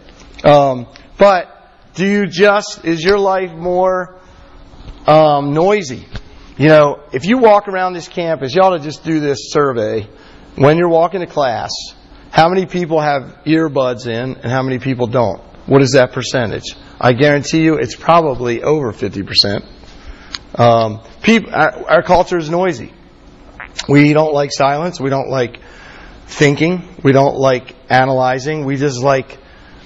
Um, 0.45 0.87
but 1.17 1.56
do 1.97 2.05
you 2.05 2.27
just, 2.27 2.85
is 2.85 3.03
your 3.03 3.17
life 3.17 3.51
more 3.51 4.19
um, 5.07 5.53
noisy? 5.53 6.05
You 6.55 6.67
know, 6.67 7.03
if 7.11 7.25
you 7.25 7.39
walk 7.39 7.67
around 7.67 7.93
this 7.93 8.07
campus, 8.07 8.53
you 8.53 8.61
ought 8.61 8.77
to 8.77 8.83
just 8.83 9.03
do 9.03 9.19
this 9.19 9.51
survey. 9.51 10.07
When 10.55 10.77
you're 10.77 10.89
walking 10.89 11.21
to 11.21 11.25
class, 11.25 11.71
how 12.29 12.49
many 12.49 12.67
people 12.67 13.01
have 13.01 13.39
earbuds 13.47 14.05
in 14.05 14.35
and 14.35 14.51
how 14.51 14.61
many 14.61 14.77
people 14.77 15.07
don't? 15.07 15.41
What 15.65 15.81
is 15.81 15.93
that 15.93 16.13
percentage? 16.13 16.75
I 17.01 17.13
guarantee 17.13 17.63
you 17.63 17.77
it's 17.77 17.95
probably 17.95 18.61
over 18.61 18.93
50%. 18.93 19.65
Um, 20.53 21.01
people, 21.23 21.49
our, 21.51 21.89
our 21.89 22.03
culture 22.03 22.37
is 22.37 22.47
noisy. 22.47 22.93
We 23.89 24.13
don't 24.13 24.33
like 24.33 24.51
silence. 24.51 24.99
We 24.99 25.09
don't 25.09 25.29
like 25.29 25.59
thinking. 26.27 26.87
We 27.03 27.11
don't 27.11 27.37
like 27.37 27.75
analyzing. 27.89 28.65
We 28.65 28.75
just 28.75 29.01
like 29.01 29.39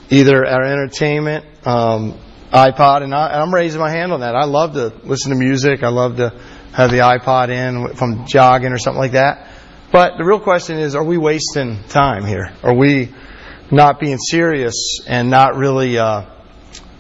either 0.10 0.46
our 0.46 0.64
entertainment, 0.64 1.46
um, 1.66 2.18
iPod, 2.52 3.04
and, 3.04 3.14
I, 3.14 3.42
am 3.42 3.54
raising 3.54 3.80
my 3.80 3.90
hand 3.90 4.12
on 4.12 4.22
that. 4.22 4.36
I 4.36 4.46
love 4.46 4.74
to 4.74 4.94
listen 5.04 5.32
to 5.32 5.38
music. 5.38 5.84
I 5.84 5.90
love 5.90 6.18
to 6.18 6.30
have 6.74 6.92
the 6.92 6.98
iPod 6.98 7.50
in 7.50 7.92
if 7.92 8.02
I'm 8.02 8.26
jogging 8.26 8.72
or 8.72 8.78
something 8.78 9.00
like 9.00 9.14
that. 9.14 9.48
But 9.92 10.18
the 10.18 10.24
real 10.24 10.40
question 10.40 10.78
is, 10.78 10.96
are 10.96 11.04
we 11.04 11.18
wasting 11.18 11.84
time 11.90 12.26
here? 12.26 12.52
Are 12.64 12.74
we 12.74 13.14
not 13.72 14.00
being 14.00 14.18
serious 14.18 15.00
and 15.08 15.30
not 15.30 15.56
really 15.56 15.98
uh, 15.98 16.26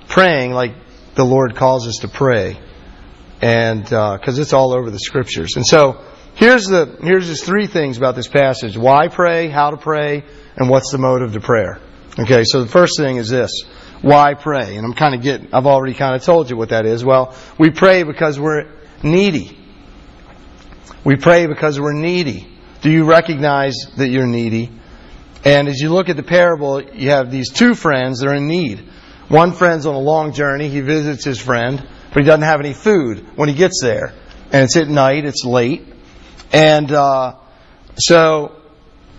praying 0.07 0.51
like 0.51 0.75
the 1.15 1.23
Lord 1.23 1.55
calls 1.55 1.87
us 1.87 1.97
to 2.01 2.07
pray? 2.07 2.59
And 3.41 3.83
because 3.83 4.37
uh, 4.37 4.41
it's 4.41 4.53
all 4.53 4.77
over 4.77 4.91
the 4.91 4.99
scriptures. 4.99 5.55
And 5.55 5.65
so 5.65 6.01
here's 6.35 6.65
the 6.65 6.97
here's 7.01 7.27
just 7.27 7.45
three 7.45 7.67
things 7.67 7.97
about 7.97 8.15
this 8.15 8.27
passage: 8.27 8.77
why 8.77 9.07
pray, 9.07 9.49
how 9.49 9.71
to 9.71 9.77
pray, 9.77 10.23
and 10.55 10.69
what's 10.69 10.91
the 10.91 10.97
motive 10.97 11.33
to 11.33 11.39
prayer. 11.39 11.79
Okay, 12.19 12.43
so 12.45 12.61
the 12.61 12.69
first 12.69 12.97
thing 12.97 13.17
is 13.17 13.29
this: 13.29 13.63
why 14.01 14.33
pray? 14.33 14.75
And 14.75 14.85
I'm 14.85 14.93
kind 14.93 15.15
of 15.15 15.21
getting, 15.21 15.53
I've 15.53 15.67
already 15.67 15.93
kind 15.93 16.15
of 16.15 16.23
told 16.23 16.49
you 16.49 16.57
what 16.57 16.69
that 16.69 16.85
is. 16.85 17.05
Well, 17.05 17.35
we 17.59 17.69
pray 17.69 18.03
because 18.03 18.39
we're 18.39 18.67
needy. 19.03 19.57
We 21.03 21.15
pray 21.15 21.47
because 21.47 21.79
we're 21.79 21.93
needy. 21.93 22.47
Do 22.81 22.89
you 22.89 23.05
recognize 23.05 23.75
that 23.97 24.09
you're 24.09 24.25
needy? 24.25 24.71
And 25.43 25.67
as 25.67 25.79
you 25.79 25.89
look 25.89 26.09
at 26.09 26.17
the 26.17 26.23
parable, 26.23 26.81
you 26.81 27.11
have 27.11 27.31
these 27.31 27.51
two 27.51 27.73
friends 27.73 28.19
that 28.19 28.29
are 28.29 28.35
in 28.35 28.47
need. 28.47 28.79
One 29.27 29.53
friend's 29.53 29.85
on 29.85 29.95
a 29.95 29.99
long 29.99 30.33
journey. 30.33 30.67
He 30.69 30.81
visits 30.81 31.23
his 31.23 31.39
friend, 31.39 31.87
but 32.13 32.21
he 32.21 32.25
doesn't 32.25 32.43
have 32.43 32.59
any 32.59 32.73
food 32.73 33.25
when 33.35 33.49
he 33.49 33.55
gets 33.55 33.81
there. 33.81 34.13
And 34.51 34.63
it's 34.63 34.75
at 34.75 34.87
night, 34.87 35.25
it's 35.25 35.45
late. 35.45 35.87
And 36.51 36.91
uh, 36.91 37.37
so, 37.95 38.59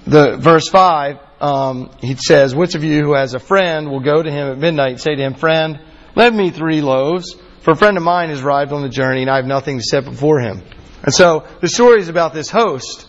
the 0.07 0.37
verse 0.37 0.69
5, 0.69 1.19
um, 1.43 1.91
he 2.01 2.15
says, 2.15 2.55
Which 2.55 2.77
of 2.77 2.85
you 2.85 3.03
who 3.03 3.15
has 3.15 3.35
a 3.35 3.41
friend 3.41 3.91
will 3.91 4.01
go 4.01 4.23
to 4.23 4.31
him 4.31 4.49
at 4.49 4.59
midnight 4.59 4.93
and 4.93 5.01
say 5.01 5.17
to 5.17 5.23
him, 5.23 5.35
Friend, 5.35 5.79
lend 6.15 6.37
me 6.37 6.51
three 6.51 6.81
loaves, 6.81 7.37
for 7.61 7.73
a 7.73 7.77
friend 7.77 7.97
of 7.97 8.03
mine 8.03 8.29
has 8.29 8.43
arrived 8.43 8.73
on 8.73 8.83
the 8.83 8.89
journey 8.89 9.23
and 9.23 9.31
I 9.31 9.37
have 9.37 9.47
nothing 9.47 9.79
to 9.79 9.85
set 9.85 10.05
before 10.05 10.41
him. 10.41 10.63
And 11.03 11.13
so 11.13 11.47
the 11.61 11.69
story 11.69 12.01
is 12.01 12.09
about 12.09 12.33
this 12.33 12.49
host 12.49 13.09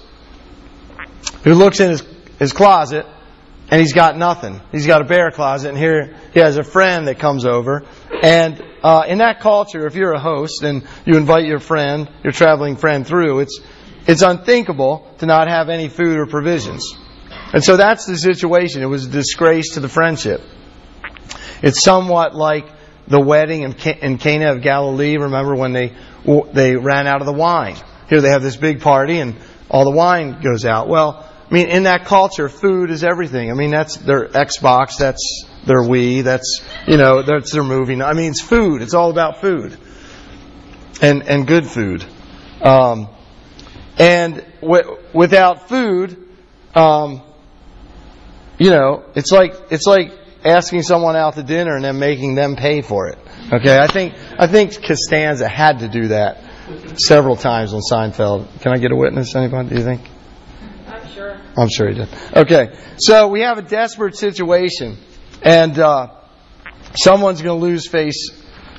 who 1.44 1.54
looks 1.54 1.80
in 1.80 1.92
his, 1.92 2.04
his 2.40 2.54
closet 2.54 3.06
and 3.70 3.80
he's 3.80 3.94
got 3.94 4.18
nothing. 4.18 4.62
He's 4.72 4.88
got 4.88 5.02
a 5.02 5.06
bare 5.06 5.32
closet, 5.32 5.70
and 5.70 5.78
here 5.78 6.16
he 6.34 6.40
has 6.40 6.58
a 6.58 6.64
friend 6.64 7.08
that 7.08 7.18
comes 7.18 7.46
over. 7.46 7.84
And 8.22 8.62
uh, 8.84 9.06
in 9.08 9.20
that 9.20 9.40
culture, 9.40 9.88
if 9.88 9.96
you're 9.96 10.14
a 10.14 10.20
host 10.20 10.64
and 10.64 10.86
you 11.06 11.18
invite 11.18 11.46
your 11.46 11.60
friend, 11.60 12.10
your 12.24 12.34
traveling 12.34 12.76
friend 12.76 13.08
through, 13.08 13.40
it's 13.40 13.60
it's 14.06 14.22
unthinkable 14.22 15.12
to 15.20 15.26
not 15.26 15.48
have 15.48 15.70
any 15.70 15.88
food 15.88 16.18
or 16.18 16.26
provisions. 16.26 16.94
And 17.54 17.64
so 17.64 17.78
that's 17.78 18.06
the 18.06 18.18
situation. 18.18 18.82
It 18.82 18.88
was 18.88 19.06
a 19.06 19.10
disgrace 19.10 19.76
to 19.76 19.80
the 19.80 19.88
friendship. 19.88 20.42
It's 21.62 21.84
somewhat 21.84 22.36
like 22.36 22.66
the 23.08 23.20
wedding 23.20 23.62
in 23.62 24.18
Cana 24.18 24.52
of 24.52 24.62
Galilee. 24.62 25.18
Remember 25.18 25.56
when 25.56 25.72
they 25.72 25.94
they 26.54 26.76
ran 26.76 27.08
out 27.08 27.22
of 27.22 27.28
the 27.28 27.34
wine? 27.34 27.78
Here 28.10 28.22
they 28.22 28.30
have 28.30 28.42
this 28.42 28.56
big 28.56 28.82
party 28.82 29.20
and 29.20 29.36
all 29.70 29.86
the 29.86 29.96
wine 29.96 30.42
goes 30.42 30.66
out. 30.66 30.88
Well, 30.88 31.30
I 31.50 31.54
mean, 31.54 31.68
in 31.68 31.84
that 31.84 32.06
culture, 32.06 32.50
food 32.50 32.90
is 32.90 33.04
everything. 33.04 33.52
I 33.52 33.54
mean, 33.54 33.70
that's 33.70 33.98
their 33.98 34.28
Xbox, 34.28 34.98
that's 34.98 35.46
their 35.66 35.82
Wii, 35.82 36.24
that's 36.24 36.62
you 36.88 36.98
know, 36.98 37.22
that's 37.22 37.52
their 37.52 37.64
movie. 37.64 38.02
I 38.02 38.14
mean, 38.14 38.32
it's 38.32 38.42
food. 38.42 38.82
It's 38.82 38.94
all 38.94 39.12
about 39.12 39.42
food, 39.42 39.78
and 41.02 41.24
and 41.24 41.46
good 41.46 41.68
food. 41.68 42.04
Um, 42.62 43.10
and 43.98 44.44
w- 44.62 44.98
without 45.14 45.70
food, 45.70 46.18
um, 46.74 47.22
you 48.58 48.70
know, 48.70 49.04
it's 49.16 49.32
like 49.32 49.56
it's 49.72 49.86
like 49.86 50.12
asking 50.44 50.84
someone 50.84 51.16
out 51.16 51.36
to 51.36 51.44
dinner 51.44 51.76
and 51.76 51.84
then 51.86 52.00
making 52.00 52.36
them 52.36 52.56
pay 52.56 52.82
for 52.82 53.08
it. 53.08 53.18
Okay, 53.52 53.78
I 53.78 53.88
think 53.88 54.14
I 54.38 54.48
think 54.48 54.84
Costanza 54.84 55.48
had 55.48 55.80
to 55.80 55.88
do 55.88 56.10
that 56.10 56.44
several 56.96 57.36
times 57.36 57.74
on 57.74 57.82
Seinfeld. 57.82 58.62
Can 58.62 58.74
I 58.74 58.78
get 58.78 58.92
a 58.92 58.96
witness? 58.96 59.36
Anybody? 59.36 59.70
Do 59.70 59.76
you 59.76 59.84
think? 59.84 60.02
I'm 60.88 61.08
sure. 61.08 61.38
I'm 61.58 61.70
sure 61.70 61.90
he 61.90 61.96
did. 61.96 62.10
Okay, 62.36 62.76
so 62.98 63.28
we 63.28 63.42
have 63.42 63.58
a 63.58 63.62
desperate 63.62 64.16
situation, 64.16 64.98
and 65.42 65.78
uh, 65.78 66.08
someone's 66.96 67.42
going 67.42 67.60
to 67.60 67.66
lose 67.66 67.88
face 67.88 68.30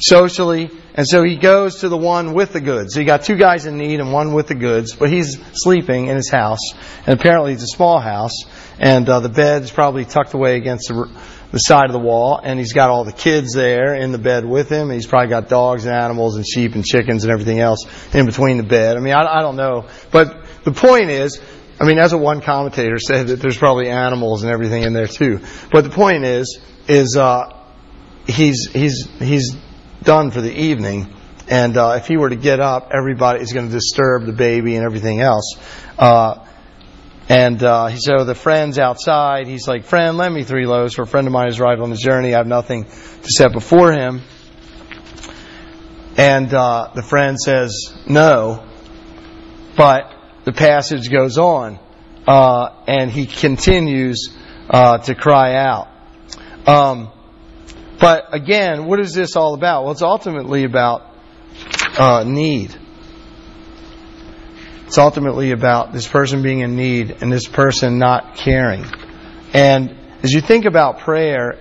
socially, 0.00 0.70
and 0.94 1.06
so 1.06 1.22
he 1.22 1.36
goes 1.36 1.80
to 1.80 1.88
the 1.88 1.96
one 1.96 2.32
with 2.32 2.52
the 2.52 2.60
goods. 2.60 2.94
So 2.94 3.00
you 3.00 3.06
got 3.06 3.22
two 3.22 3.36
guys 3.36 3.66
in 3.66 3.76
need 3.76 4.00
and 4.00 4.12
one 4.12 4.32
with 4.32 4.48
the 4.48 4.54
goods, 4.54 4.94
but 4.94 5.10
he's 5.10 5.38
sleeping 5.54 6.06
in 6.06 6.16
his 6.16 6.30
house, 6.30 6.72
and 7.06 7.18
apparently 7.18 7.52
it's 7.52 7.62
a 7.62 7.76
small 7.76 8.00
house, 8.00 8.44
and 8.78 9.08
uh, 9.08 9.20
the 9.20 9.28
bed's 9.28 9.70
probably 9.70 10.04
tucked 10.04 10.34
away 10.34 10.56
against 10.56 10.88
the 10.88 11.08
the 11.54 11.60
side 11.60 11.86
of 11.86 11.92
the 11.92 12.00
wall, 12.00 12.40
and 12.42 12.58
he's 12.58 12.72
got 12.72 12.90
all 12.90 13.04
the 13.04 13.12
kids 13.12 13.52
there 13.54 13.94
in 13.94 14.10
the 14.10 14.18
bed 14.18 14.44
with 14.44 14.68
him. 14.68 14.90
He's 14.90 15.06
probably 15.06 15.28
got 15.28 15.48
dogs 15.48 15.86
and 15.86 15.94
animals 15.94 16.34
and 16.34 16.44
sheep 16.44 16.74
and 16.74 16.84
chickens 16.84 17.22
and 17.22 17.32
everything 17.32 17.60
else 17.60 17.86
in 18.12 18.26
between 18.26 18.56
the 18.56 18.64
bed. 18.64 18.96
I 18.96 19.00
mean, 19.00 19.14
I, 19.14 19.38
I 19.38 19.40
don't 19.40 19.54
know, 19.54 19.86
but 20.10 20.46
the 20.64 20.72
point 20.72 21.10
is, 21.10 21.40
I 21.80 21.84
mean, 21.84 22.00
as 22.00 22.12
a 22.12 22.18
one 22.18 22.40
commentator 22.40 22.98
said 22.98 23.28
that 23.28 23.36
there's 23.40 23.56
probably 23.56 23.88
animals 23.88 24.42
and 24.42 24.50
everything 24.50 24.82
in 24.82 24.94
there 24.94 25.06
too. 25.06 25.40
But 25.70 25.84
the 25.84 25.90
point 25.90 26.24
is, 26.24 26.58
is 26.88 27.16
uh, 27.16 27.56
he's 28.26 28.68
he's 28.72 29.08
he's 29.20 29.54
done 30.02 30.32
for 30.32 30.40
the 30.40 30.52
evening, 30.52 31.14
and 31.48 31.76
uh, 31.76 31.98
if 31.98 32.08
he 32.08 32.16
were 32.16 32.30
to 32.30 32.36
get 32.36 32.58
up, 32.58 32.90
everybody 32.92 33.40
is 33.40 33.52
going 33.52 33.68
to 33.68 33.72
disturb 33.72 34.26
the 34.26 34.32
baby 34.32 34.74
and 34.74 34.84
everything 34.84 35.20
else. 35.20 35.54
Uh, 35.96 36.44
and 37.28 37.62
uh, 37.62 37.96
so 37.96 38.24
the 38.24 38.34
friend's 38.34 38.78
outside. 38.78 39.46
He's 39.46 39.66
like, 39.66 39.84
Friend, 39.84 40.16
lend 40.16 40.34
me 40.34 40.44
three 40.44 40.66
loaves, 40.66 40.94
for 40.94 41.02
a 41.02 41.06
friend 41.06 41.26
of 41.26 41.32
mine 41.32 41.46
has 41.46 41.58
arrived 41.58 41.80
on 41.80 41.90
the 41.90 41.96
journey. 41.96 42.34
I 42.34 42.38
have 42.38 42.46
nothing 42.46 42.84
to 42.84 43.28
set 43.28 43.52
before 43.52 43.92
him. 43.92 44.22
And 46.16 46.52
uh, 46.52 46.90
the 46.94 47.02
friend 47.02 47.38
says, 47.38 47.94
No. 48.06 48.68
But 49.76 50.12
the 50.44 50.52
passage 50.52 51.10
goes 51.10 51.38
on, 51.38 51.80
uh, 52.28 52.68
and 52.86 53.10
he 53.10 53.26
continues 53.26 54.36
uh, 54.68 54.98
to 54.98 55.14
cry 55.14 55.54
out. 55.54 55.88
Um, 56.66 57.10
but 57.98 58.34
again, 58.34 58.86
what 58.86 59.00
is 59.00 59.14
this 59.14 59.34
all 59.34 59.54
about? 59.54 59.84
Well, 59.84 59.92
it's 59.92 60.02
ultimately 60.02 60.64
about 60.64 61.10
uh, 61.98 62.24
need. 62.26 62.76
It's 64.86 64.98
ultimately 64.98 65.52
about 65.52 65.92
this 65.92 66.06
person 66.06 66.42
being 66.42 66.60
in 66.60 66.76
need 66.76 67.16
and 67.20 67.32
this 67.32 67.48
person 67.48 67.98
not 67.98 68.36
caring. 68.36 68.84
And 69.52 69.96
as 70.22 70.32
you 70.32 70.40
think 70.40 70.64
about 70.64 71.00
prayer, 71.00 71.58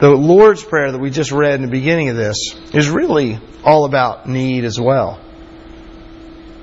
the 0.00 0.10
Lord's 0.10 0.62
Prayer 0.62 0.90
that 0.90 0.98
we 0.98 1.10
just 1.10 1.30
read 1.30 1.54
in 1.54 1.62
the 1.62 1.70
beginning 1.70 2.08
of 2.08 2.16
this 2.16 2.36
is 2.72 2.88
really 2.88 3.38
all 3.64 3.84
about 3.84 4.28
need 4.28 4.64
as 4.64 4.80
well. 4.80 5.20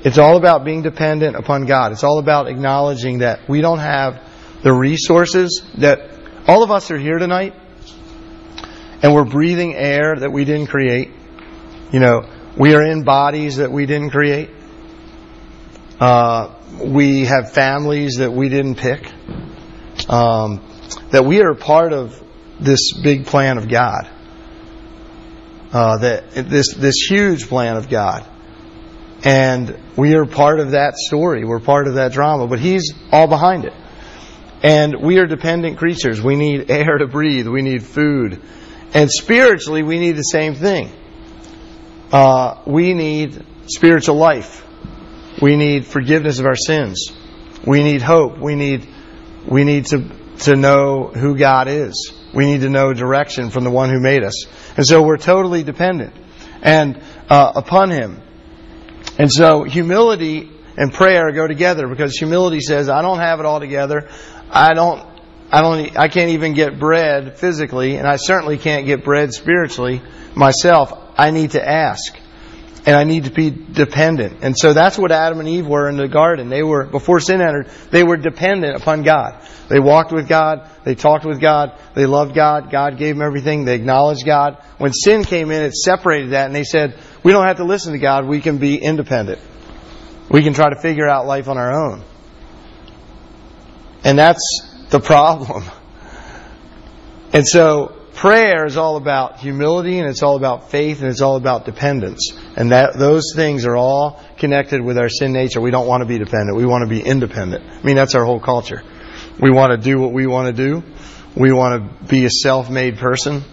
It's 0.03 0.18
all 0.18 0.36
about 0.36 0.65
being 0.65 0.82
dependent 0.82 1.36
upon 1.36 1.65
God. 1.65 1.91
It's 1.91 2.03
all 2.03 2.20
about 2.20 2.48
acknowledging 2.48 3.20
that 3.20 3.48
we 3.48 3.62
don't 3.62 3.80
have 3.80 4.22
the 4.63 4.74
resources 4.74 5.62
that 5.77 6.12
all 6.48 6.63
of 6.63 6.72
us 6.72 6.91
are 6.91 6.98
here 6.98 7.20
tonight 7.20 7.53
and 9.01 9.13
we're 9.13 9.25
breathing 9.25 9.75
air 9.75 10.15
that 10.15 10.32
we 10.32 10.46
didn't 10.46 10.68
create. 10.68 11.12
You 11.91 12.00
know, 12.00 12.30
we 12.58 12.75
are 12.75 12.84
in 12.84 13.03
bodies 13.03 13.58
that 13.58 13.72
we 13.72 13.86
didn't 13.86 14.10
create. 14.12 14.50
Uh, 16.01 16.55
we 16.84 17.25
have 17.25 17.51
families 17.51 18.15
that 18.15 18.34
we 18.34 18.50
didn't 18.50 18.74
pick. 18.74 19.05
Um, 20.10 20.67
that 21.12 21.25
we 21.25 21.43
are 21.43 21.53
part 21.53 21.93
of 21.93 22.20
this 22.60 22.93
big 23.03 23.27
plan 23.27 23.60
of 23.60 23.70
God. 23.70 24.10
Uh, 25.72 26.00
that 26.00 26.31
this 26.31 26.74
this 26.74 26.96
huge 27.08 27.48
plan 27.48 27.77
of 27.77 27.88
God, 27.88 28.27
and 29.24 29.77
we 29.96 30.15
are 30.15 30.25
part 30.25 30.60
of 30.60 30.72
that 30.72 30.96
story. 30.96 31.46
We're 31.46 31.60
part 31.60 31.88
of 31.88 31.93
that 31.93 32.13
drama, 32.13 32.48
but 32.48 32.60
He's 32.60 32.93
all 33.12 33.27
behind 33.27 33.65
it. 33.65 33.74
And 34.63 35.01
we 35.01 35.20
are 35.20 35.27
dependent 35.27 35.77
creatures. 35.77 36.20
We 36.20 36.36
need 36.36 36.72
air 36.72 36.98
to 36.98 37.08
breathe. 37.08 37.48
We 37.48 37.62
need 37.62 37.84
food, 37.84 38.41
and 38.96 39.10
spiritually, 39.10 39.84
we 39.84 40.00
need 40.00 40.17
the 40.17 40.24
same 40.24 40.55
thing. 40.55 40.91
Uh, 42.12 42.60
we 42.65 42.96
need 42.96 43.46
spiritual 43.67 44.15
life. 44.15 44.65
We 45.41 45.55
need 45.55 45.86
forgiveness 45.86 46.39
of 46.39 46.45
our 46.45 46.55
sins. 46.55 47.12
We 47.65 47.83
need 47.83 48.01
hope. 48.01 48.38
We 48.38 48.55
need 48.55 48.88
we 49.48 49.63
need 49.63 49.88
to 49.88 50.10
to 50.39 50.55
know 50.55 51.07
who 51.07 51.36
God 51.38 51.67
is. 51.67 52.13
We 52.33 52.45
need 52.45 52.62
to 52.62 52.69
know 52.69 52.93
direction 52.93 53.50
from 53.50 53.63
the 53.63 53.71
one 53.71 53.89
who 53.89 54.00
made 54.00 54.24
us. 54.24 54.45
And 54.77 54.86
so 54.86 55.01
we're 55.03 55.17
totally 55.17 55.63
dependent 55.63 56.13
and 56.62 57.01
uh, 57.29 57.51
upon 57.55 57.89
him. 57.89 58.21
And 59.17 59.31
so 59.31 59.63
humility 59.63 60.50
and 60.77 60.93
prayer 60.93 61.31
go 61.31 61.48
together 61.48 61.88
because 61.88 62.17
humility 62.17 62.62
says, 62.62 62.89
I 62.89 63.01
don't 63.01 63.19
have 63.19 63.39
it 63.39 63.45
all 63.45 63.60
together. 63.60 64.10
I 64.50 64.74
don't 64.74 65.05
I 65.51 65.62
don't 65.62 65.98
I 65.98 66.07
can't 66.07 66.31
even 66.31 66.53
get 66.53 66.79
bread 66.79 67.38
physically 67.38 67.98
and 67.98 68.07
I 68.07 68.15
certainly 68.15 68.57
can't 68.57 68.86
get 68.86 69.03
bread 69.03 69.33
spiritually 69.33 70.01
myself. 70.33 70.93
I 71.17 71.31
need 71.31 71.51
to 71.51 71.67
ask 71.67 72.17
and 72.85 72.95
I 72.95 73.03
need 73.03 73.25
to 73.25 73.31
be 73.31 73.51
dependent. 73.51 74.39
And 74.41 74.57
so 74.57 74.73
that's 74.73 74.97
what 74.97 75.11
Adam 75.11 75.39
and 75.39 75.47
Eve 75.47 75.67
were 75.67 75.88
in 75.88 75.97
the 75.97 76.07
garden. 76.07 76.50
They 76.50 76.63
were, 76.63 76.85
before 76.85 77.19
sin 77.19 77.39
entered, 77.39 77.69
they 77.91 78.03
were 78.03 78.17
dependent 78.17 78.75
upon 78.75 79.03
God. 79.03 79.45
They 79.69 79.79
walked 79.79 80.11
with 80.11 80.27
God, 80.27 80.69
they 80.83 80.95
talked 80.95 81.23
with 81.23 81.39
God, 81.39 81.79
they 81.93 82.05
loved 82.05 82.33
God, 82.33 82.71
God 82.71 82.97
gave 82.97 83.15
them 83.15 83.21
everything, 83.21 83.65
they 83.65 83.75
acknowledged 83.75 84.25
God. 84.25 84.63
When 84.79 84.91
sin 84.93 85.23
came 85.23 85.51
in, 85.51 85.61
it 85.61 85.75
separated 85.75 86.31
that 86.31 86.47
and 86.47 86.55
they 86.55 86.63
said, 86.63 86.97
we 87.23 87.31
don't 87.31 87.45
have 87.45 87.57
to 87.57 87.65
listen 87.65 87.93
to 87.93 88.00
God, 88.00 88.25
we 88.25 88.41
can 88.41 88.57
be 88.57 88.77
independent. 88.77 89.39
We 90.29 90.41
can 90.41 90.53
try 90.53 90.69
to 90.69 90.79
figure 90.79 91.07
out 91.07 91.27
life 91.27 91.47
on 91.47 91.57
our 91.57 91.71
own. 91.71 92.03
And 94.03 94.17
that's 94.17 94.65
the 94.89 94.99
problem. 94.99 95.63
And 97.34 97.47
so, 97.47 97.95
prayer 98.21 98.67
is 98.67 98.77
all 98.77 98.97
about 98.97 99.39
humility 99.39 99.97
and 99.97 100.07
it's 100.07 100.21
all 100.21 100.36
about 100.36 100.69
faith 100.69 101.01
and 101.01 101.10
it's 101.10 101.21
all 101.21 101.38
about 101.38 101.65
dependence. 101.65 102.31
And 102.55 102.71
that 102.71 102.93
those 102.93 103.34
things 103.36 103.65
are 103.65 103.75
all 103.75 104.21
connected 104.38 104.79
with 104.79 104.99
our 104.99 105.10
sin 105.10 105.34
nature. 105.34 105.60
We 105.60 105.71
don't 105.71 105.88
want 105.88 106.01
to 106.01 106.05
be 106.05 106.19
dependent. 106.19 106.55
We 106.55 106.67
want 106.67 106.84
to 106.84 106.88
be 106.88 107.01
independent. 107.01 107.65
I 107.65 107.81
mean, 107.81 107.95
that's 107.95 108.13
our 108.13 108.23
whole 108.23 108.39
culture. 108.39 108.84
We 109.39 109.49
want 109.49 109.71
to 109.71 109.77
do 109.77 109.99
what 109.99 110.13
we 110.13 110.27
want 110.27 110.55
to 110.55 110.63
do. 110.65 110.84
We 111.36 111.51
want 111.51 111.81
to 111.81 112.05
be 112.05 112.25
a 112.25 112.29
self-made 112.29 112.99
person. 112.99 113.43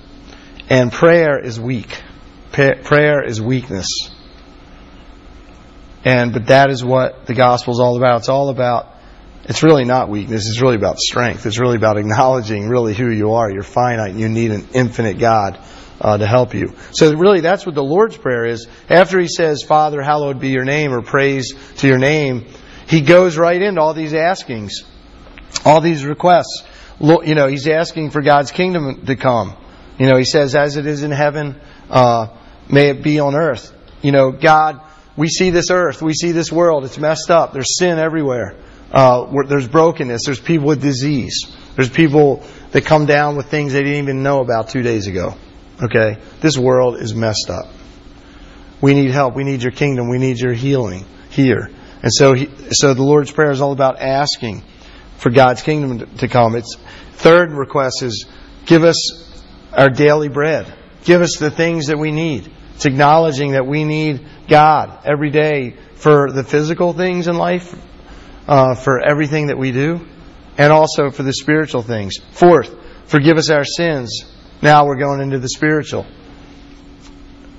And 0.69 0.93
prayer 0.93 1.43
is 1.43 1.59
weak. 1.59 2.03
Prayer 2.53 3.25
is 3.25 3.41
weakness. 3.41 3.89
And, 6.05 6.35
but 6.35 6.49
that 6.49 6.69
is 6.69 6.85
what 6.85 7.25
the 7.25 7.35
gospel 7.35 7.73
is 7.73 7.81
all 7.81 7.97
about. 7.97 8.19
It's 8.19 8.29
all 8.29 8.51
about 8.51 8.98
it's 9.49 9.63
really 9.63 9.85
not 9.85 10.11
weakness. 10.11 10.47
It's 10.47 10.61
really 10.61 10.77
about 10.77 10.99
strength. 10.99 11.47
It's 11.47 11.59
really 11.59 11.77
about 11.77 11.97
acknowledging 11.97 12.69
really 12.69 12.95
who 12.95 13.11
you 13.11 13.33
are. 13.33 13.51
You're 13.51 13.63
finite. 13.63 14.11
And 14.11 14.21
you 14.21 14.29
need 14.29 14.51
an 14.51 14.69
infinite 14.75 15.19
God 15.19 15.59
uh, 16.01 16.19
to 16.19 16.27
help 16.27 16.55
you. 16.55 16.75
So 16.93 17.15
really, 17.15 17.41
that's 17.41 17.65
what 17.65 17.75
the 17.75 17.83
Lord's 17.83 18.17
prayer 18.17 18.45
is. 18.45 18.69
After 18.91 19.19
He 19.19 19.27
says, 19.27 19.63
"Father, 19.63 20.03
hallowed 20.03 20.39
be 20.39 20.51
Your 20.51 20.65
name," 20.65 20.93
or 20.93 21.01
"Praise 21.01 21.55
to 21.79 21.89
Your 21.89 21.99
name," 21.99 22.47
He 22.89 23.01
goes 23.01 23.39
right 23.39 23.61
into 23.61 23.81
all 23.81 23.95
these 23.95 24.13
askings, 24.13 24.85
all 25.65 25.81
these 25.81 26.05
requests. 26.05 26.65
You 27.01 27.35
know, 27.35 27.47
He's 27.47 27.67
asking 27.67 28.11
for 28.11 28.21
God's 28.21 28.51
kingdom 28.51 29.07
to 29.07 29.17
come. 29.17 29.57
You 29.99 30.09
know, 30.11 30.19
He 30.19 30.25
says, 30.25 30.55
"As 30.55 30.77
it 30.77 30.87
is 30.87 31.03
in 31.03 31.11
heaven, 31.11 31.59
uh, 31.89 32.29
may 32.71 32.91
it 32.91 33.03
be 33.03 33.19
on 33.19 33.35
earth." 33.35 33.73
You 34.03 34.13
know, 34.13 34.31
God, 34.31 34.81
we 35.17 35.29
see 35.29 35.51
this 35.51 35.71
earth, 35.71 36.03
we 36.03 36.13
see 36.13 36.33
this 36.33 36.53
world. 36.53 36.85
It's 36.85 36.99
messed 36.99 37.31
up. 37.31 37.55
There's 37.55 37.79
sin 37.79 37.99
everywhere. 37.99 38.55
Uh, 38.91 39.27
there's 39.47 39.69
brokenness. 39.69 40.23
There's 40.25 40.41
people 40.41 40.69
with 40.69 40.81
disease. 40.81 41.47
There's 41.77 41.91
people 41.91 42.43
that 42.73 42.85
come 42.85 43.07
down 43.07 43.37
with 43.37 43.47
things 43.47 43.73
they 43.73 43.83
didn't 43.83 44.03
even 44.03 44.23
know 44.23 44.41
about 44.41 44.69
two 44.69 44.83
days 44.83 45.07
ago. 45.07 45.35
Okay? 45.83 46.19
This 46.41 46.57
world 46.59 46.97
is 46.97 47.15
messed 47.15 47.51
up. 47.51 47.67
We 48.81 48.95
need 48.95 49.11
help. 49.11 49.35
We 49.35 49.45
need 49.45 49.63
your 49.63 49.73
kingdom. 49.73 50.09
We 50.09 50.19
need 50.19 50.39
your 50.39 50.53
healing 50.53 51.05
here. 51.31 51.71
And 52.03 52.13
so, 52.13 52.33
he, 52.33 52.49
so 52.71 52.95
the 52.95 53.03
Lord's 53.03 53.33
Prayer 53.33 53.51
is 53.51 53.61
all 53.61 53.73
about 53.73 54.01
asking 54.01 54.63
for 55.19 55.31
God's 55.31 55.63
kingdom 55.63 56.17
to 56.19 56.29
come. 56.29 56.55
Its 56.55 56.77
third 57.15 57.53
request 57.53 58.03
is 58.03 58.27
give 58.67 58.85
us 58.85 59.43
our 59.73 59.91
daily 59.91 60.29
bread. 60.29 60.73
Give 61.05 61.21
us 61.23 61.37
the 61.39 61.51
things 61.51 61.87
that 61.87 61.99
we 61.99 62.13
need. 62.13 62.51
It's 62.75 62.87
acknowledging 62.87 63.53
that 63.53 63.67
we 63.67 63.85
need 63.85 64.27
God 64.49 65.01
every 65.05 65.31
day 65.31 65.77
for 65.95 66.31
the 66.31 66.45
physical 66.45 66.93
things 66.93 67.27
in 67.27 67.37
life, 67.37 67.75
uh, 68.49 68.75
for 68.75 69.01
everything 69.01 69.49
that 69.49 69.59
we 69.59 69.71
do 69.71 70.01
and 70.57 70.73
also 70.73 71.11
for 71.11 71.23
the 71.23 71.33
spiritual 71.33 71.83
things. 71.83 72.17
Fourth, 72.33 72.75
forgive 73.07 73.37
us 73.37 73.51
our 73.51 73.65
sins. 73.65 74.25
Now 74.63 74.87
we're 74.87 74.97
going 74.97 75.21
into 75.21 75.39
the 75.39 75.49
spiritual. 75.49 76.07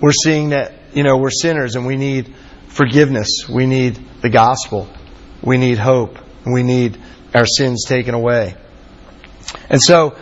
We're 0.02 0.12
seeing 0.12 0.50
that, 0.50 0.74
you 0.94 1.04
know, 1.04 1.18
we're 1.18 1.30
sinners 1.30 1.76
and 1.76 1.86
we 1.86 1.96
need 1.96 2.34
forgiveness. 2.68 3.48
We 3.48 3.66
need 3.66 4.00
the 4.22 4.30
gospel. 4.30 4.90
We 5.42 5.58
need 5.58 5.78
hope. 5.78 6.18
We 6.46 6.64
need 6.64 7.00
our 7.34 7.46
sins 7.46 7.86
taken 7.86 8.14
away. 8.16 8.56
And 9.70 9.82
so, 9.82 10.18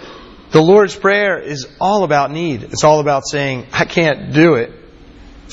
the 0.52 0.62
Lord's 0.62 0.96
Prayer 0.96 1.40
is 1.40 1.68
all 1.80 2.04
about 2.04 2.32
need. 2.32 2.64
It's 2.64 2.84
all 2.84 3.00
about 3.00 3.24
saying, 3.28 3.68
I 3.74 3.86
can't 3.86 4.34
do 4.34 4.56
it. 4.56 4.72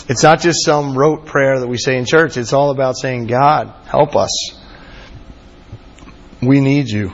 It's 0.09 0.23
not 0.23 0.41
just 0.41 0.65
some 0.65 0.97
rote 0.97 1.27
prayer 1.27 1.61
that 1.61 1.67
we 1.67 1.79
say 1.79 1.97
in 1.97 2.05
church. 2.05 2.37
It's 2.37 2.53
all 2.53 2.71
about 2.71 2.97
saying, 2.97 3.27
God, 3.27 3.75
help 3.87 4.15
us. 4.17 4.64
We 6.47 6.61
need 6.61 6.89
you. 6.89 7.13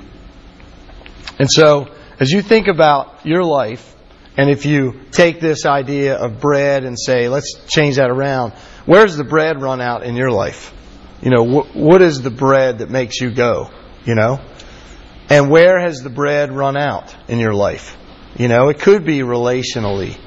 And 1.38 1.50
so, 1.50 1.88
as 2.18 2.30
you 2.30 2.42
think 2.42 2.68
about 2.68 3.24
your 3.24 3.42
life, 3.42 3.96
and 4.36 4.50
if 4.50 4.66
you 4.66 5.00
take 5.10 5.40
this 5.40 5.66
idea 5.66 6.16
of 6.16 6.40
bread 6.40 6.84
and 6.84 6.98
say, 6.98 7.28
let's 7.28 7.54
change 7.66 7.96
that 7.96 8.10
around, 8.10 8.52
where's 8.86 9.16
the 9.16 9.24
bread 9.24 9.60
run 9.60 9.80
out 9.80 10.02
in 10.02 10.16
your 10.16 10.30
life? 10.30 10.72
You 11.22 11.30
know, 11.30 11.44
wh- 11.44 11.76
what 11.76 12.02
is 12.02 12.22
the 12.22 12.30
bread 12.30 12.78
that 12.78 12.90
makes 12.90 13.20
you 13.20 13.30
go? 13.30 13.70
You 14.04 14.14
know? 14.14 14.40
And 15.28 15.50
where 15.50 15.80
has 15.80 16.00
the 16.02 16.10
bread 16.10 16.52
run 16.52 16.76
out 16.76 17.14
in 17.28 17.38
your 17.38 17.54
life? 17.54 17.96
You 18.36 18.48
know, 18.48 18.68
it 18.68 18.80
could 18.80 19.04
be 19.04 19.20
relationally. 19.20 20.18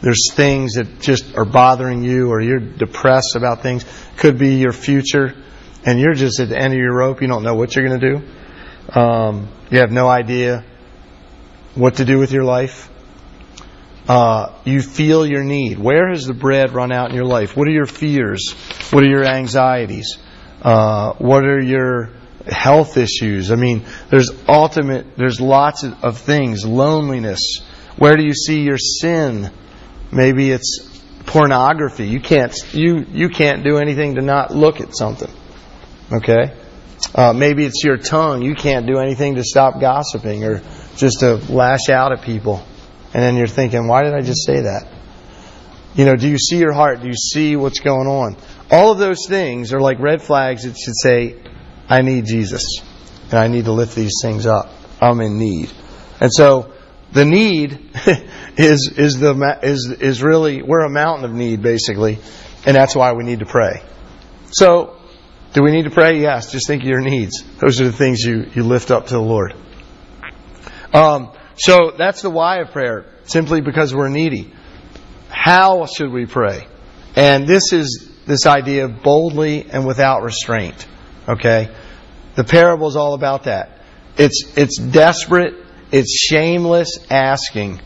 There's 0.00 0.32
things 0.32 0.74
that 0.74 1.00
just 1.00 1.36
are 1.36 1.44
bothering 1.44 2.02
you 2.02 2.30
or 2.30 2.40
you're 2.40 2.60
depressed 2.60 3.36
about 3.36 3.62
things. 3.62 3.84
Could 4.16 4.38
be 4.38 4.54
your 4.54 4.72
future 4.72 5.34
and 5.84 6.00
you're 6.00 6.14
just 6.14 6.40
at 6.40 6.48
the 6.48 6.58
end 6.58 6.72
of 6.72 6.78
your 6.78 6.94
rope. 6.94 7.20
You 7.20 7.28
don't 7.28 7.42
know 7.42 7.54
what 7.54 7.74
you're 7.74 7.86
going 7.86 8.00
to 8.00 8.18
do. 8.18 8.26
Um, 8.88 9.48
you 9.70 9.78
have 9.78 9.92
no 9.92 10.08
idea 10.08 10.64
what 11.74 11.96
to 11.96 12.04
do 12.04 12.18
with 12.18 12.32
your 12.32 12.44
life. 12.44 12.88
Uh, 14.08 14.52
you 14.64 14.80
feel 14.80 15.24
your 15.24 15.44
need. 15.44 15.78
Where 15.78 16.08
has 16.08 16.26
the 16.26 16.34
bread 16.34 16.72
run 16.72 16.90
out 16.90 17.10
in 17.10 17.14
your 17.14 17.26
life? 17.26 17.56
What 17.56 17.68
are 17.68 17.72
your 17.72 17.86
fears? 17.86 18.52
What 18.90 19.04
are 19.04 19.08
your 19.08 19.24
anxieties? 19.24 20.18
Uh, 20.62 21.12
what 21.14 21.44
are 21.44 21.60
your 21.60 22.10
health 22.46 22.96
issues? 22.96 23.52
I 23.52 23.54
mean, 23.54 23.84
there's 24.08 24.30
ultimate, 24.48 25.16
there's 25.16 25.40
lots 25.40 25.84
of 25.84 26.18
things. 26.18 26.66
Loneliness. 26.66 27.60
Where 27.98 28.16
do 28.16 28.24
you 28.24 28.34
see 28.34 28.62
your 28.62 28.78
sin? 28.78 29.50
Maybe 30.10 30.50
it's 30.50 30.88
pornography. 31.26 32.08
You 32.08 32.20
can't, 32.20 32.52
you, 32.72 33.06
you 33.12 33.28
can't 33.28 33.62
do 33.62 33.78
anything 33.78 34.16
to 34.16 34.22
not 34.22 34.50
look 34.50 34.80
at 34.80 34.96
something. 34.96 35.30
Okay? 36.12 36.52
Uh, 37.14 37.32
maybe 37.32 37.64
it's 37.64 37.82
your 37.84 37.96
tongue. 37.96 38.42
You 38.42 38.54
can't 38.54 38.86
do 38.86 38.98
anything 38.98 39.34
to 39.34 39.44
stop 39.44 39.80
gossiping 39.80 40.44
or 40.44 40.62
just 40.96 41.20
to 41.20 41.36
lash 41.52 41.88
out 41.88 42.12
at 42.12 42.22
people. 42.22 42.64
And 43.12 43.22
then 43.22 43.36
you're 43.36 43.48
thinking, 43.48 43.88
why 43.88 44.04
did 44.04 44.14
I 44.14 44.20
just 44.20 44.46
say 44.46 44.60
that? 44.60 44.86
You 45.94 46.04
know, 46.04 46.14
do 46.14 46.28
you 46.28 46.38
see 46.38 46.58
your 46.58 46.72
heart? 46.72 47.00
Do 47.00 47.08
you 47.08 47.14
see 47.14 47.56
what's 47.56 47.80
going 47.80 48.06
on? 48.06 48.36
All 48.70 48.92
of 48.92 48.98
those 48.98 49.26
things 49.26 49.72
are 49.72 49.80
like 49.80 49.98
red 49.98 50.22
flags 50.22 50.62
that 50.62 50.78
should 50.78 50.94
say, 50.96 51.36
I 51.88 52.02
need 52.02 52.26
Jesus. 52.26 52.64
And 53.24 53.34
I 53.34 53.48
need 53.48 53.64
to 53.64 53.72
lift 53.72 53.96
these 53.96 54.20
things 54.22 54.46
up. 54.46 54.70
I'm 55.00 55.20
in 55.20 55.38
need. 55.38 55.70
And 56.20 56.32
so, 56.32 56.72
the 57.12 57.24
need 57.24 57.90
is, 58.56 58.92
is 58.96 59.18
the, 59.18 59.58
is, 59.62 59.90
is 59.90 60.22
really, 60.22 60.62
we're 60.62 60.84
a 60.84 60.90
mountain 60.90 61.24
of 61.24 61.32
need 61.32 61.62
basically. 61.62 62.18
And 62.64 62.76
that's 62.76 62.94
why 62.94 63.12
we 63.12 63.24
need 63.24 63.40
to 63.40 63.46
pray. 63.46 63.82
So, 64.52 64.99
do 65.52 65.62
we 65.62 65.72
need 65.72 65.84
to 65.84 65.90
pray? 65.90 66.20
Yes. 66.20 66.52
Just 66.52 66.66
think 66.66 66.82
of 66.82 66.88
your 66.88 67.00
needs. 67.00 67.42
Those 67.58 67.80
are 67.80 67.84
the 67.84 67.92
things 67.92 68.20
you, 68.20 68.46
you 68.54 68.62
lift 68.62 68.90
up 68.90 69.06
to 69.08 69.14
the 69.14 69.20
Lord. 69.20 69.54
Um, 70.92 71.32
so 71.56 71.92
that's 71.96 72.22
the 72.22 72.30
why 72.30 72.60
of 72.60 72.70
prayer. 72.70 73.06
Simply 73.24 73.60
because 73.60 73.94
we're 73.94 74.08
needy. 74.08 74.52
How 75.28 75.86
should 75.86 76.12
we 76.12 76.26
pray? 76.26 76.66
And 77.16 77.46
this 77.46 77.72
is 77.72 78.10
this 78.26 78.46
idea 78.46 78.84
of 78.84 79.02
boldly 79.02 79.68
and 79.68 79.86
without 79.86 80.22
restraint. 80.22 80.86
Okay? 81.28 81.74
The 82.36 82.44
parable 82.44 82.88
is 82.88 82.96
all 82.96 83.14
about 83.14 83.44
that. 83.44 83.80
It's, 84.16 84.56
it's 84.56 84.78
desperate, 84.78 85.54
it's 85.90 86.16
shameless 86.16 86.98
asking. 87.10 87.80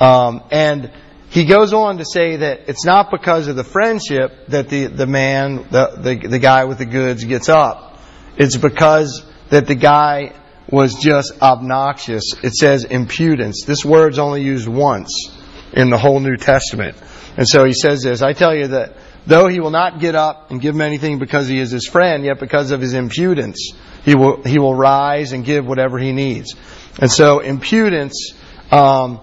Um, 0.00 0.42
and 0.50 0.92
he 1.30 1.44
goes 1.44 1.72
on 1.72 1.98
to 1.98 2.04
say 2.04 2.36
that 2.36 2.68
it's 2.68 2.84
not 2.84 3.10
because 3.10 3.48
of 3.48 3.56
the 3.56 3.64
friendship 3.64 4.46
that 4.48 4.68
the, 4.68 4.86
the 4.86 5.06
man, 5.06 5.66
the, 5.70 5.96
the, 5.98 6.28
the 6.28 6.38
guy 6.38 6.64
with 6.64 6.78
the 6.78 6.86
goods 6.86 7.24
gets 7.24 7.48
up. 7.48 7.98
It's 8.36 8.56
because 8.56 9.24
that 9.50 9.66
the 9.66 9.74
guy 9.74 10.32
was 10.70 10.94
just 10.94 11.40
obnoxious. 11.42 12.34
It 12.42 12.54
says 12.54 12.84
impudence. 12.84 13.64
This 13.66 13.84
word's 13.84 14.18
only 14.18 14.42
used 14.42 14.68
once 14.68 15.30
in 15.72 15.90
the 15.90 15.98
whole 15.98 16.20
New 16.20 16.36
Testament. 16.36 16.96
And 17.36 17.46
so 17.46 17.64
he 17.64 17.72
says 17.72 18.02
this, 18.02 18.22
I 18.22 18.32
tell 18.32 18.54
you 18.54 18.68
that 18.68 18.96
though 19.26 19.48
he 19.48 19.60
will 19.60 19.70
not 19.70 20.00
get 20.00 20.14
up 20.14 20.50
and 20.50 20.60
give 20.60 20.74
him 20.74 20.80
anything 20.80 21.18
because 21.18 21.46
he 21.46 21.58
is 21.58 21.70
his 21.70 21.86
friend, 21.86 22.24
yet 22.24 22.40
because 22.40 22.70
of 22.70 22.80
his 22.80 22.94
impudence, 22.94 23.72
he 24.04 24.14
will, 24.14 24.42
he 24.42 24.58
will 24.58 24.74
rise 24.74 25.32
and 25.32 25.44
give 25.44 25.66
whatever 25.66 25.98
he 25.98 26.12
needs. 26.12 26.54
And 26.98 27.10
so 27.10 27.40
impudence, 27.40 28.32
um, 28.70 29.20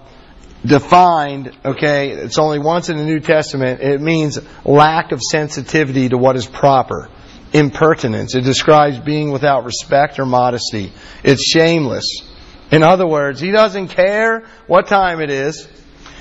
defined, 0.66 1.56
okay, 1.64 2.10
it's 2.10 2.38
only 2.38 2.58
once 2.58 2.88
in 2.88 2.96
the 2.96 3.04
New 3.04 3.20
Testament, 3.20 3.80
it 3.80 4.00
means 4.00 4.38
lack 4.64 5.12
of 5.12 5.20
sensitivity 5.22 6.08
to 6.08 6.18
what 6.18 6.36
is 6.36 6.46
proper. 6.46 7.08
Impertinence. 7.52 8.34
It 8.34 8.42
describes 8.42 8.98
being 8.98 9.30
without 9.30 9.64
respect 9.64 10.18
or 10.18 10.26
modesty. 10.26 10.92
It's 11.22 11.44
shameless. 11.44 12.22
In 12.70 12.82
other 12.82 13.06
words, 13.06 13.40
he 13.40 13.50
doesn't 13.50 13.88
care 13.88 14.44
what 14.66 14.88
time 14.88 15.20
it 15.20 15.30
is. 15.30 15.68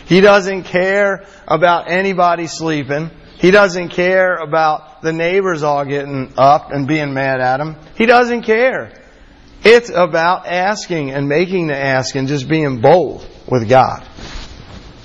He 0.05 0.21
doesn't 0.21 0.63
care 0.63 1.25
about 1.47 1.89
anybody 1.89 2.47
sleeping. 2.47 3.09
He 3.37 3.51
doesn't 3.51 3.89
care 3.89 4.35
about 4.35 5.01
the 5.01 5.11
neighbors 5.11 5.63
all 5.63 5.83
getting 5.83 6.33
up 6.37 6.71
and 6.71 6.87
being 6.87 7.13
mad 7.13 7.41
at 7.41 7.59
him. 7.59 7.75
He 7.97 8.05
doesn't 8.05 8.43
care. 8.43 8.93
It's 9.63 9.89
about 9.89 10.45
asking 10.45 11.11
and 11.11 11.27
making 11.27 11.67
the 11.67 11.75
ask 11.75 12.15
and 12.15 12.27
just 12.27 12.47
being 12.47 12.81
bold 12.81 13.27
with 13.47 13.67
God. 13.67 14.07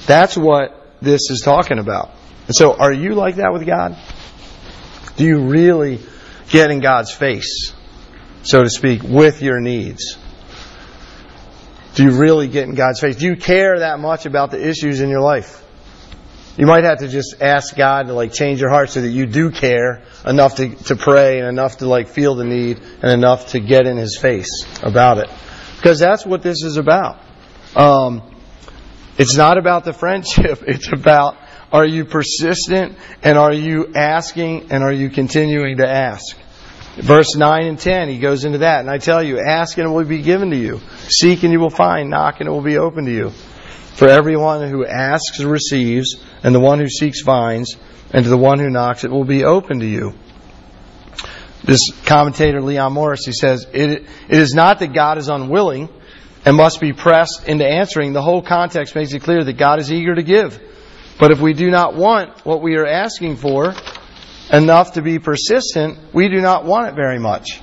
That's 0.06 0.36
what 0.36 0.76
this 1.00 1.30
is 1.30 1.40
talking 1.40 1.78
about. 1.78 2.10
And 2.46 2.54
so, 2.54 2.74
are 2.74 2.92
you 2.92 3.14
like 3.14 3.36
that 3.36 3.52
with 3.52 3.66
God? 3.66 3.96
Do 5.16 5.24
you 5.24 5.48
really 5.48 6.00
get 6.48 6.70
in 6.70 6.80
God's 6.80 7.12
face, 7.12 7.72
so 8.42 8.62
to 8.62 8.70
speak, 8.70 9.02
with 9.02 9.42
your 9.42 9.60
needs? 9.60 10.16
Do 11.94 12.04
you 12.04 12.12
really 12.12 12.48
get 12.48 12.68
in 12.68 12.74
God's 12.74 13.00
face? 13.00 13.16
Do 13.16 13.26
you 13.26 13.36
care 13.36 13.80
that 13.80 13.98
much 13.98 14.26
about 14.26 14.50
the 14.50 14.66
issues 14.66 15.00
in 15.00 15.10
your 15.10 15.20
life? 15.20 15.60
You 16.56 16.66
might 16.66 16.84
have 16.84 16.98
to 16.98 17.08
just 17.08 17.40
ask 17.40 17.76
God 17.76 18.06
to 18.08 18.12
like 18.12 18.32
change 18.32 18.60
your 18.60 18.70
heart 18.70 18.90
so 18.90 19.00
that 19.00 19.08
you 19.08 19.26
do 19.26 19.50
care 19.50 20.02
enough 20.26 20.56
to, 20.56 20.74
to 20.84 20.96
pray 20.96 21.38
and 21.38 21.48
enough 21.48 21.78
to 21.78 21.86
like 21.86 22.08
feel 22.08 22.34
the 22.34 22.44
need 22.44 22.80
and 23.02 23.12
enough 23.12 23.48
to 23.48 23.60
get 23.60 23.86
in 23.86 23.96
His 23.96 24.16
face 24.16 24.64
about 24.82 25.18
it. 25.18 25.30
Because 25.76 25.98
that's 25.98 26.26
what 26.26 26.42
this 26.42 26.62
is 26.62 26.76
about. 26.76 27.18
Um, 27.74 28.22
it's 29.20 29.36
not 29.36 29.58
about 29.58 29.84
the 29.84 29.92
friendship. 29.92 30.62
It's 30.66 30.90
about 30.90 31.36
are 31.70 31.86
you 31.86 32.06
persistent 32.06 32.96
and 33.22 33.36
are 33.36 33.52
you 33.52 33.92
asking 33.94 34.72
and 34.72 34.82
are 34.82 34.92
you 34.92 35.10
continuing 35.10 35.76
to 35.76 35.86
ask? 35.86 36.36
Verse 36.96 37.36
9 37.36 37.66
and 37.66 37.78
10, 37.78 38.08
he 38.08 38.18
goes 38.18 38.46
into 38.46 38.58
that. 38.58 38.80
And 38.80 38.88
I 38.88 38.96
tell 38.96 39.22
you, 39.22 39.38
ask 39.38 39.76
and 39.76 39.86
it 39.86 39.90
will 39.90 40.04
be 40.04 40.22
given 40.22 40.50
to 40.50 40.56
you. 40.56 40.80
Seek 41.08 41.42
and 41.42 41.52
you 41.52 41.60
will 41.60 41.68
find. 41.68 42.08
Knock 42.08 42.40
and 42.40 42.48
it 42.48 42.50
will 42.50 42.62
be 42.62 42.78
open 42.78 43.04
to 43.04 43.12
you. 43.12 43.30
For 43.94 44.08
everyone 44.08 44.68
who 44.70 44.86
asks 44.86 45.38
receives, 45.40 46.16
and 46.42 46.54
the 46.54 46.60
one 46.60 46.78
who 46.80 46.88
seeks 46.88 47.20
finds, 47.20 47.76
and 48.12 48.24
to 48.24 48.30
the 48.30 48.38
one 48.38 48.58
who 48.58 48.70
knocks 48.70 49.04
it 49.04 49.10
will 49.10 49.24
be 49.24 49.44
open 49.44 49.80
to 49.80 49.86
you. 49.86 50.14
This 51.62 51.92
commentator, 52.06 52.62
Leon 52.62 52.94
Morris, 52.94 53.26
he 53.26 53.32
says, 53.32 53.66
it, 53.74 53.90
it 53.90 54.38
is 54.38 54.54
not 54.54 54.78
that 54.78 54.94
God 54.94 55.18
is 55.18 55.28
unwilling 55.28 55.90
and 56.44 56.56
must 56.56 56.80
be 56.80 56.92
pressed 56.92 57.46
into 57.46 57.66
answering. 57.66 58.12
The 58.12 58.22
whole 58.22 58.42
context 58.42 58.94
makes 58.94 59.12
it 59.12 59.22
clear 59.22 59.44
that 59.44 59.54
God 59.54 59.78
is 59.78 59.92
eager 59.92 60.14
to 60.14 60.22
give. 60.22 60.60
But 61.18 61.32
if 61.32 61.40
we 61.40 61.52
do 61.52 61.70
not 61.70 61.94
want 61.94 62.46
what 62.46 62.62
we 62.62 62.76
are 62.76 62.86
asking 62.86 63.36
for 63.36 63.74
enough 64.50 64.92
to 64.92 65.02
be 65.02 65.18
persistent, 65.18 65.98
we 66.14 66.28
do 66.28 66.40
not 66.40 66.64
want 66.64 66.88
it 66.88 66.94
very 66.94 67.18
much. 67.18 67.60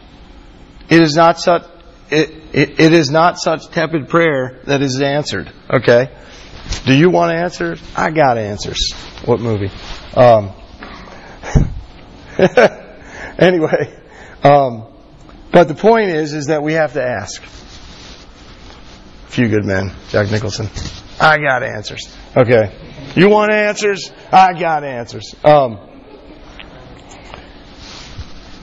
It 0.89 1.01
is 1.01 1.15
not 1.15 1.39
such 1.39 1.63
it, 2.09 2.29
it, 2.53 2.79
it 2.79 2.93
is 2.93 3.09
not 3.09 3.37
such 3.37 3.67
tepid 3.69 4.07
prayer 4.07 4.61
that 4.65 4.81
is 4.81 5.01
answered. 5.01 5.51
Okay? 5.69 6.09
Do 6.85 6.93
you 6.93 7.09
want 7.09 7.33
answers? 7.33 7.81
I 7.95 8.11
got 8.11 8.37
answers. 8.37 8.93
What 9.25 9.41
movie? 9.41 9.71
Um, 10.15 10.51
anyway, 13.37 14.01
um, 14.43 14.85
but 15.51 15.67
the 15.67 15.75
point 15.75 16.09
is, 16.09 16.33
is 16.33 16.45
that 16.47 16.63
we 16.63 16.73
have 16.73 16.93
to 16.93 17.03
ask. 17.03 17.43
Few 19.27 19.49
good 19.49 19.65
men, 19.65 19.93
Jack 20.09 20.31
Nicholson. 20.31 20.69
I 21.19 21.37
got 21.37 21.63
answers. 21.63 22.01
Okay, 22.35 22.71
you 23.15 23.29
want 23.29 23.51
answers? 23.51 24.11
I 24.31 24.53
got 24.53 24.83
answers. 24.83 25.35
Um, 25.43 25.79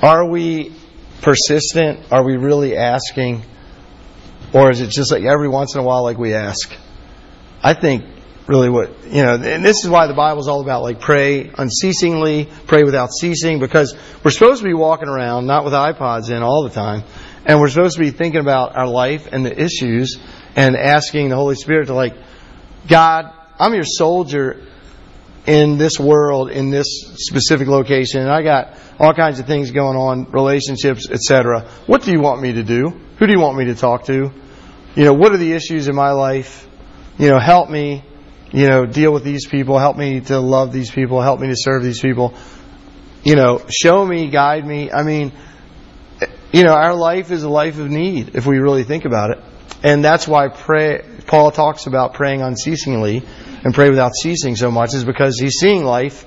are 0.02 0.28
we 0.28 0.74
persistent? 1.20 2.12
Are 2.12 2.24
we 2.24 2.36
really 2.36 2.76
asking? 2.76 3.42
Or 4.52 4.70
is 4.70 4.80
it 4.80 4.90
just 4.90 5.10
like 5.10 5.24
every 5.24 5.48
once 5.48 5.74
in 5.74 5.80
a 5.80 5.84
while, 5.84 6.02
like 6.02 6.18
we 6.18 6.34
ask? 6.34 6.74
I 7.62 7.74
think 7.74 8.04
really 8.46 8.68
what, 8.68 9.04
you 9.06 9.22
know, 9.22 9.34
and 9.34 9.64
this 9.64 9.84
is 9.84 9.88
why 9.88 10.06
the 10.06 10.14
Bible 10.14 10.40
is 10.40 10.48
all 10.48 10.60
about 10.60 10.82
like 10.82 11.00
pray 11.00 11.50
unceasingly, 11.56 12.48
pray 12.66 12.84
without 12.84 13.10
ceasing, 13.12 13.58
because 13.58 13.96
we're 14.22 14.30
supposed 14.30 14.60
to 14.60 14.68
be 14.68 14.74
walking 14.74 15.08
around, 15.08 15.46
not 15.46 15.64
with 15.64 15.72
iPods 15.72 16.30
in 16.30 16.42
all 16.42 16.62
the 16.62 16.70
time, 16.70 17.04
and 17.46 17.58
we're 17.58 17.68
supposed 17.68 17.96
to 17.96 18.00
be 18.00 18.10
thinking 18.10 18.40
about 18.40 18.76
our 18.76 18.86
life 18.86 19.28
and 19.32 19.44
the 19.44 19.58
issues 19.58 20.18
and 20.56 20.76
asking 20.76 21.28
the 21.28 21.36
Holy 21.36 21.56
Spirit 21.56 21.86
to 21.86 21.94
like, 21.94 22.14
God, 22.88 23.32
I'm 23.58 23.74
your 23.74 23.84
soldier 23.84 24.62
in 25.46 25.76
this 25.76 25.98
world, 26.00 26.50
in 26.50 26.70
this 26.70 26.86
specific 27.16 27.68
location, 27.68 28.22
and 28.22 28.30
I 28.30 28.42
got 28.42 28.78
all 28.98 29.12
kinds 29.12 29.40
of 29.40 29.46
things 29.46 29.70
going 29.70 29.96
on, 29.96 30.30
relationships, 30.30 31.08
etc. 31.10 31.68
What 31.86 32.02
do 32.02 32.12
you 32.12 32.20
want 32.20 32.40
me 32.40 32.54
to 32.54 32.62
do? 32.62 32.88
Who 33.18 33.26
do 33.26 33.32
you 33.32 33.40
want 33.40 33.58
me 33.58 33.66
to 33.66 33.74
talk 33.74 34.04
to? 34.06 34.32
You 34.94 35.04
know, 35.04 35.12
what 35.12 35.32
are 35.32 35.36
the 35.36 35.52
issues 35.52 35.88
in 35.88 35.94
my 35.94 36.12
life? 36.12 36.66
You 37.18 37.28
know, 37.28 37.38
help 37.38 37.68
me, 37.68 38.04
you 38.52 38.68
know, 38.68 38.86
deal 38.86 39.12
with 39.12 39.24
these 39.24 39.46
people, 39.46 39.78
help 39.78 39.96
me 39.96 40.20
to 40.20 40.38
love 40.38 40.72
these 40.72 40.90
people, 40.90 41.20
help 41.20 41.40
me 41.40 41.48
to 41.48 41.56
serve 41.56 41.82
these 41.82 42.00
people. 42.00 42.34
You 43.22 43.36
know, 43.36 43.60
show 43.68 44.04
me, 44.04 44.28
guide 44.28 44.66
me. 44.66 44.90
I 44.90 45.02
mean, 45.02 45.32
you 46.52 46.62
know, 46.62 46.72
our 46.72 46.94
life 46.94 47.30
is 47.30 47.42
a 47.42 47.48
life 47.48 47.78
of 47.78 47.90
need 47.90 48.36
if 48.36 48.46
we 48.46 48.58
really 48.58 48.84
think 48.84 49.04
about 49.04 49.30
it. 49.30 49.38
And 49.82 50.04
that's 50.04 50.26
why 50.26 50.48
pray, 50.48 51.04
Paul 51.26 51.50
talks 51.50 51.86
about 51.86 52.14
praying 52.14 52.42
unceasingly 52.42 53.22
and 53.64 53.74
pray 53.74 53.90
without 53.90 54.14
ceasing 54.14 54.56
so 54.56 54.70
much 54.70 54.94
is 54.94 55.04
because 55.04 55.38
he's 55.38 55.54
seeing 55.58 55.84
life 55.84 56.26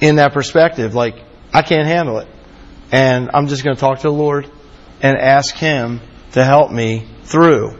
in 0.00 0.16
that 0.16 0.32
perspective. 0.32 0.94
Like, 0.94 1.16
I 1.52 1.62
can't 1.62 1.86
handle 1.86 2.18
it. 2.18 2.28
And 2.92 3.30
I'm 3.34 3.48
just 3.48 3.64
going 3.64 3.76
to 3.76 3.80
talk 3.80 3.98
to 3.98 4.08
the 4.08 4.12
Lord 4.12 4.50
and 5.02 5.16
ask 5.16 5.54
Him 5.54 6.00
to 6.32 6.44
help 6.44 6.70
me 6.70 7.06
through. 7.22 7.78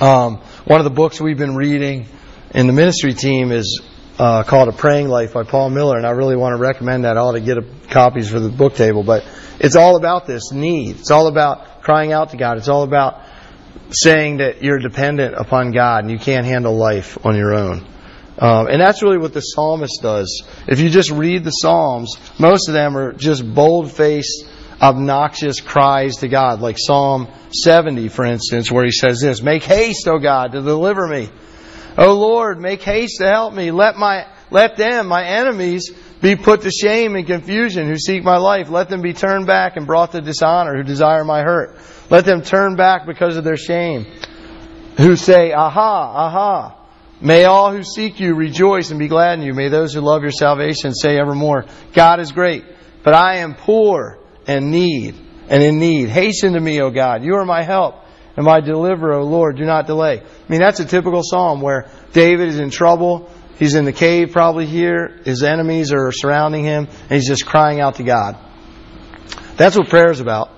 Um, 0.00 0.38
one 0.64 0.80
of 0.80 0.84
the 0.84 0.90
books 0.90 1.20
we've 1.20 1.38
been 1.38 1.56
reading 1.56 2.06
in 2.54 2.66
the 2.66 2.72
ministry 2.72 3.14
team 3.14 3.52
is 3.52 3.82
uh, 4.18 4.42
called 4.42 4.68
A 4.68 4.72
Praying 4.72 5.08
Life 5.08 5.32
by 5.32 5.44
Paul 5.44 5.70
Miller, 5.70 5.96
and 5.96 6.06
I 6.06 6.10
really 6.10 6.36
want 6.36 6.54
to 6.54 6.60
recommend 6.60 7.04
that. 7.04 7.16
Ought 7.16 7.32
to 7.32 7.40
get 7.40 7.58
a, 7.58 7.64
copies 7.88 8.30
for 8.30 8.40
the 8.40 8.50
book 8.50 8.74
table, 8.74 9.02
but 9.02 9.24
it's 9.58 9.76
all 9.76 9.96
about 9.96 10.26
this 10.26 10.52
need. 10.52 11.00
It's 11.00 11.10
all 11.10 11.26
about 11.26 11.82
crying 11.82 12.12
out 12.12 12.30
to 12.30 12.36
God. 12.36 12.58
It's 12.58 12.68
all 12.68 12.82
about 12.82 13.22
saying 13.92 14.38
that 14.38 14.62
you're 14.62 14.78
dependent 14.78 15.34
upon 15.34 15.72
God 15.72 16.04
and 16.04 16.10
you 16.10 16.18
can't 16.18 16.46
handle 16.46 16.76
life 16.76 17.18
on 17.24 17.36
your 17.36 17.54
own. 17.54 17.86
Um, 18.38 18.68
and 18.68 18.80
that's 18.80 19.02
really 19.02 19.18
what 19.18 19.34
the 19.34 19.40
psalmist 19.40 20.00
does. 20.00 20.44
If 20.66 20.80
you 20.80 20.88
just 20.88 21.10
read 21.10 21.44
the 21.44 21.50
Psalms, 21.50 22.16
most 22.38 22.68
of 22.68 22.74
them 22.74 22.96
are 22.96 23.12
just 23.12 23.44
bold 23.54 23.92
faced 23.92 24.46
obnoxious 24.80 25.60
cries 25.60 26.16
to 26.16 26.28
God, 26.28 26.60
like 26.60 26.76
Psalm 26.78 27.28
70, 27.52 28.08
for 28.08 28.24
instance, 28.24 28.70
where 28.70 28.84
he 28.84 28.92
says 28.92 29.20
this, 29.20 29.42
Make 29.42 29.62
haste, 29.62 30.08
O 30.08 30.18
God, 30.18 30.52
to 30.52 30.62
deliver 30.62 31.06
me. 31.06 31.28
O 31.98 32.14
Lord, 32.14 32.58
make 32.58 32.82
haste 32.82 33.18
to 33.18 33.26
help 33.26 33.52
me. 33.52 33.72
Let 33.72 33.96
my, 33.96 34.26
let 34.50 34.76
them, 34.76 35.08
my 35.08 35.24
enemies, 35.24 35.90
be 36.22 36.36
put 36.36 36.62
to 36.62 36.70
shame 36.70 37.16
and 37.16 37.26
confusion 37.26 37.88
who 37.88 37.96
seek 37.96 38.22
my 38.22 38.36
life. 38.36 38.70
Let 38.70 38.88
them 38.88 39.02
be 39.02 39.12
turned 39.12 39.46
back 39.46 39.76
and 39.76 39.86
brought 39.86 40.12
to 40.12 40.20
dishonor 40.20 40.76
who 40.76 40.82
desire 40.82 41.24
my 41.24 41.42
hurt. 41.42 41.76
Let 42.10 42.24
them 42.24 42.42
turn 42.42 42.76
back 42.76 43.06
because 43.06 43.36
of 43.36 43.44
their 43.44 43.56
shame. 43.56 44.04
Who 44.96 45.16
say, 45.16 45.52
Aha, 45.52 46.12
aha. 46.14 46.76
May 47.22 47.44
all 47.44 47.72
who 47.72 47.82
seek 47.82 48.18
you 48.18 48.34
rejoice 48.34 48.90
and 48.90 48.98
be 48.98 49.08
glad 49.08 49.38
in 49.38 49.44
you. 49.44 49.52
May 49.52 49.68
those 49.68 49.92
who 49.92 50.00
love 50.00 50.22
your 50.22 50.30
salvation 50.30 50.94
say 50.94 51.18
evermore, 51.18 51.66
God 51.92 52.18
is 52.18 52.32
great, 52.32 52.64
but 53.02 53.14
I 53.14 53.38
am 53.38 53.54
poor 53.54 54.18
and 54.46 54.70
need 54.70 55.14
and 55.48 55.62
in 55.62 55.78
need. 55.78 56.08
Hasten 56.08 56.54
to 56.54 56.60
me, 56.60 56.80
O 56.80 56.90
God. 56.90 57.22
You 57.22 57.34
are 57.36 57.44
my 57.44 57.62
help 57.62 57.96
and 58.36 58.46
my 58.46 58.60
deliverer, 58.60 59.14
O 59.14 59.24
Lord. 59.24 59.58
Do 59.58 59.64
not 59.64 59.86
delay. 59.86 60.20
I 60.20 60.50
mean, 60.50 60.60
that's 60.60 60.80
a 60.80 60.86
typical 60.86 61.22
psalm 61.22 61.60
where 61.60 61.90
David 62.14 62.48
is 62.48 62.58
in 62.58 62.70
trouble. 62.70 63.30
He's 63.58 63.74
in 63.74 63.84
the 63.84 63.92
cave 63.92 64.30
probably 64.32 64.64
here. 64.64 65.20
His 65.24 65.42
enemies 65.42 65.92
are 65.92 66.10
surrounding 66.12 66.64
him 66.64 66.86
and 66.88 67.10
he's 67.10 67.28
just 67.28 67.44
crying 67.44 67.80
out 67.80 67.96
to 67.96 68.02
God. 68.02 68.38
That's 69.56 69.76
what 69.76 69.90
prayer 69.90 70.10
is 70.10 70.20
about. 70.20 70.50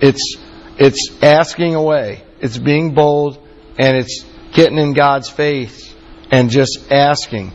It's, 0.00 0.36
it's 0.78 1.10
asking 1.22 1.74
away. 1.74 2.22
It's 2.40 2.58
being 2.58 2.94
bold 2.94 3.38
and 3.78 3.96
it's 3.96 4.24
getting 4.52 4.78
in 4.78 4.92
God's 4.92 5.28
face 5.28 5.94
and 6.30 6.50
just 6.50 6.90
asking. 6.90 7.52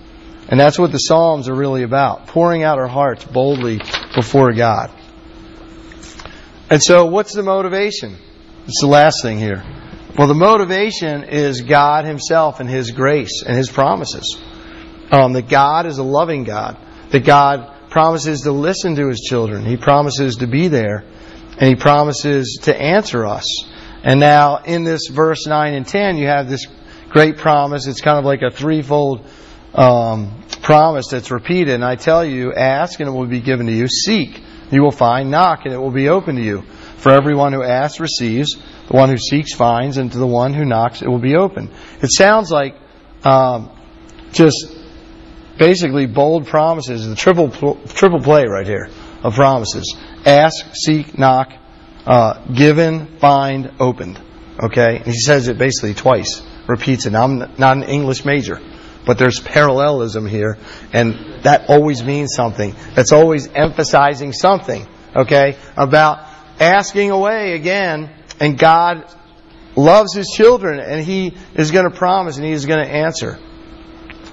And 0.47 0.59
that's 0.59 0.77
what 0.77 0.91
the 0.91 0.97
Psalms 0.97 1.47
are 1.47 1.55
really 1.55 1.83
about 1.83 2.27
pouring 2.27 2.63
out 2.63 2.77
our 2.77 2.87
hearts 2.87 3.23
boldly 3.23 3.79
before 4.15 4.51
God. 4.53 4.91
And 6.69 6.81
so, 6.81 7.05
what's 7.05 7.33
the 7.33 7.43
motivation? 7.43 8.17
It's 8.65 8.81
the 8.81 8.87
last 8.87 9.21
thing 9.21 9.39
here. 9.39 9.63
Well, 10.17 10.27
the 10.27 10.33
motivation 10.33 11.23
is 11.23 11.61
God 11.61 12.05
Himself 12.05 12.59
and 12.59 12.69
His 12.69 12.91
grace 12.91 13.43
and 13.45 13.55
His 13.57 13.69
promises. 13.69 14.37
Um, 15.11 15.33
that 15.33 15.49
God 15.49 15.85
is 15.85 15.97
a 15.97 16.03
loving 16.03 16.43
God. 16.43 16.77
That 17.09 17.25
God 17.25 17.89
promises 17.89 18.41
to 18.41 18.51
listen 18.51 18.95
to 18.95 19.07
His 19.07 19.19
children. 19.19 19.65
He 19.65 19.77
promises 19.77 20.37
to 20.37 20.47
be 20.47 20.69
there. 20.69 21.03
And 21.57 21.69
He 21.69 21.75
promises 21.75 22.59
to 22.63 22.75
answer 22.75 23.25
us. 23.25 23.45
And 24.03 24.19
now, 24.19 24.57
in 24.57 24.83
this 24.83 25.07
verse 25.07 25.45
9 25.45 25.73
and 25.73 25.85
10, 25.85 26.17
you 26.17 26.27
have 26.27 26.49
this 26.49 26.65
great 27.09 27.37
promise. 27.37 27.87
It's 27.87 28.01
kind 28.01 28.17
of 28.17 28.25
like 28.25 28.41
a 28.41 28.49
threefold 28.49 29.25
um, 29.73 30.43
promise 30.63 31.07
that's 31.09 31.29
repeated. 31.29 31.75
And 31.75 31.85
I 31.85 31.95
tell 31.95 32.25
you, 32.25 32.53
ask 32.53 32.99
and 32.99 33.07
it 33.07 33.11
will 33.11 33.27
be 33.27 33.41
given 33.41 33.67
to 33.67 33.73
you. 33.73 33.87
Seek, 33.87 34.41
you 34.71 34.81
will 34.81 34.91
find. 34.91 35.29
Knock 35.29 35.65
and 35.65 35.73
it 35.73 35.77
will 35.77 35.91
be 35.91 36.09
open 36.09 36.35
to 36.35 36.41
you. 36.41 36.63
For 36.97 37.11
everyone 37.11 37.53
who 37.53 37.63
asks 37.63 37.99
receives. 37.99 38.55
The 38.87 38.97
one 38.97 39.09
who 39.09 39.17
seeks 39.17 39.53
finds. 39.53 39.97
And 39.97 40.11
to 40.11 40.17
the 40.17 40.27
one 40.27 40.53
who 40.53 40.65
knocks 40.65 41.01
it 41.01 41.07
will 41.07 41.19
be 41.19 41.35
open. 41.35 41.69
It 42.01 42.11
sounds 42.11 42.51
like 42.51 42.75
um, 43.23 43.69
just 44.31 44.75
basically 45.57 46.07
bold 46.07 46.47
promises. 46.47 47.07
The 47.07 47.15
triple 47.15 47.49
triple 47.87 48.21
play 48.21 48.45
right 48.47 48.65
here 48.65 48.89
of 49.23 49.35
promises. 49.35 49.95
Ask, 50.25 50.75
seek, 50.75 51.17
knock, 51.17 51.53
uh, 52.05 52.45
given, 52.53 53.17
find, 53.17 53.71
opened. 53.79 54.19
Okay? 54.61 54.97
And 54.97 55.05
he 55.05 55.19
says 55.19 55.47
it 55.47 55.57
basically 55.57 55.93
twice 55.93 56.41
repeats 56.67 57.05
it. 57.05 57.11
Now, 57.11 57.23
I'm 57.23 57.39
not 57.57 57.77
an 57.77 57.83
English 57.83 58.25
major, 58.25 58.59
but 59.05 59.17
there's 59.17 59.39
parallelism 59.39 60.25
here, 60.25 60.57
and 60.93 61.43
that 61.43 61.69
always 61.69 62.03
means 62.03 62.33
something. 62.35 62.75
That's 62.95 63.11
always 63.11 63.47
emphasizing 63.47 64.33
something, 64.33 64.87
okay, 65.15 65.57
about 65.75 66.25
asking 66.59 67.11
away 67.11 67.53
again, 67.53 68.11
and 68.39 68.57
God 68.57 69.05
loves 69.75 70.13
His 70.13 70.27
children, 70.27 70.79
and 70.79 71.03
He 71.03 71.35
is 71.55 71.71
going 71.71 71.89
to 71.89 71.95
promise, 71.95 72.37
and 72.37 72.45
He 72.45 72.51
is 72.51 72.65
going 72.65 72.85
to 72.85 72.91
answer. 72.91 73.39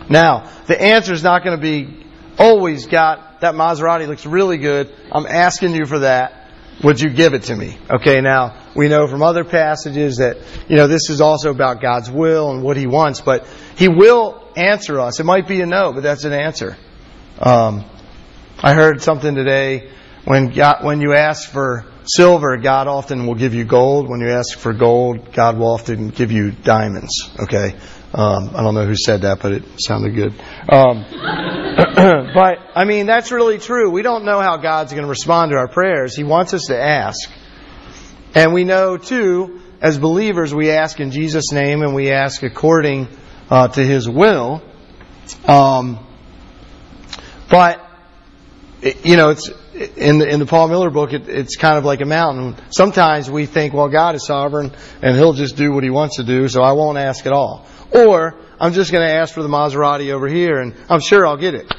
Now, 0.08 0.50
the 0.66 0.80
answer 0.80 1.12
is 1.12 1.22
not 1.22 1.44
going 1.44 1.56
to 1.56 1.62
be 1.62 2.06
always 2.38 2.86
got 2.86 3.40
that 3.40 3.54
Maserati 3.54 4.06
looks 4.06 4.26
really 4.26 4.58
good. 4.58 4.92
I'm 5.12 5.26
asking 5.26 5.74
you 5.74 5.86
for 5.86 6.00
that 6.00 6.38
would 6.82 7.00
you 7.00 7.10
give 7.10 7.34
it 7.34 7.44
to 7.44 7.56
me? 7.56 7.76
Okay, 7.90 8.20
now 8.20 8.56
we 8.76 8.88
know 8.88 9.08
from 9.08 9.22
other 9.22 9.44
passages 9.44 10.18
that, 10.18 10.38
you 10.68 10.76
know, 10.76 10.86
this 10.86 11.10
is 11.10 11.20
also 11.20 11.50
about 11.50 11.80
God's 11.80 12.10
will 12.10 12.52
and 12.52 12.62
what 12.62 12.76
He 12.76 12.86
wants, 12.86 13.20
but 13.20 13.46
He 13.76 13.88
will 13.88 14.42
answer 14.56 15.00
us. 15.00 15.18
It 15.18 15.24
might 15.24 15.48
be 15.48 15.60
a 15.60 15.66
no, 15.66 15.92
but 15.92 16.02
that's 16.02 16.24
an 16.24 16.32
answer. 16.32 16.76
Um, 17.40 17.84
I 18.60 18.74
heard 18.74 19.02
something 19.02 19.34
today 19.34 19.90
when 20.24 20.50
God, 20.50 20.84
when 20.84 21.00
you 21.00 21.14
ask 21.14 21.50
for 21.50 21.84
silver, 22.04 22.56
God 22.58 22.86
often 22.86 23.26
will 23.26 23.34
give 23.34 23.54
you 23.54 23.64
gold. 23.64 24.08
When 24.08 24.20
you 24.20 24.30
ask 24.30 24.58
for 24.58 24.72
gold, 24.72 25.32
God 25.32 25.58
will 25.58 25.72
often 25.72 26.08
give 26.08 26.30
you 26.30 26.52
diamonds. 26.52 27.30
Okay, 27.40 27.76
um, 28.14 28.50
I 28.54 28.62
don't 28.62 28.74
know 28.74 28.86
who 28.86 28.96
said 28.96 29.22
that, 29.22 29.40
but 29.40 29.52
it 29.52 29.62
sounded 29.78 30.14
good. 30.14 30.32
Um, 30.70 31.04
but, 32.34 32.58
I 32.74 32.84
mean, 32.86 33.06
that's 33.06 33.30
really 33.30 33.58
true. 33.58 33.90
We 33.90 34.00
don't 34.00 34.24
know 34.24 34.40
how 34.40 34.56
God's 34.56 34.92
going 34.92 35.04
to 35.04 35.10
respond 35.10 35.50
to 35.50 35.58
our 35.58 35.68
prayers. 35.68 36.16
He 36.16 36.24
wants 36.24 36.54
us 36.54 36.66
to 36.68 36.80
ask. 36.80 37.30
And 38.34 38.54
we 38.54 38.64
know, 38.64 38.96
too, 38.96 39.60
as 39.82 39.98
believers, 39.98 40.54
we 40.54 40.70
ask 40.70 41.00
in 41.00 41.10
Jesus' 41.10 41.52
name 41.52 41.82
and 41.82 41.94
we 41.94 42.10
ask 42.10 42.42
according 42.42 43.08
uh, 43.50 43.68
to 43.68 43.84
His 43.84 44.08
will. 44.08 44.62
Um, 45.46 45.98
but, 47.50 47.84
you 49.04 49.16
know, 49.16 49.30
it's 49.30 49.50
in 49.96 50.18
the, 50.18 50.26
in 50.26 50.40
the 50.40 50.46
Paul 50.46 50.68
Miller 50.68 50.90
book, 50.90 51.12
it, 51.12 51.28
it's 51.28 51.56
kind 51.56 51.76
of 51.76 51.84
like 51.84 52.00
a 52.00 52.06
mountain. 52.06 52.56
Sometimes 52.70 53.30
we 53.30 53.46
think, 53.46 53.74
well, 53.74 53.88
God 53.88 54.14
is 54.14 54.26
sovereign 54.26 54.72
and 55.02 55.16
He'll 55.16 55.34
just 55.34 55.56
do 55.56 55.72
what 55.72 55.84
He 55.84 55.90
wants 55.90 56.16
to 56.16 56.24
do, 56.24 56.48
so 56.48 56.62
I 56.62 56.72
won't 56.72 56.98
ask 56.98 57.26
at 57.26 57.32
all. 57.32 57.66
Or 57.92 58.34
I'm 58.60 58.72
just 58.72 58.92
going 58.92 59.06
to 59.06 59.12
ask 59.12 59.34
for 59.34 59.42
the 59.42 59.48
Maserati 59.48 60.12
over 60.12 60.28
here 60.28 60.58
and 60.58 60.74
I'm 60.88 61.00
sure 61.00 61.26
I'll 61.26 61.36
get 61.36 61.54
it. 61.54 61.72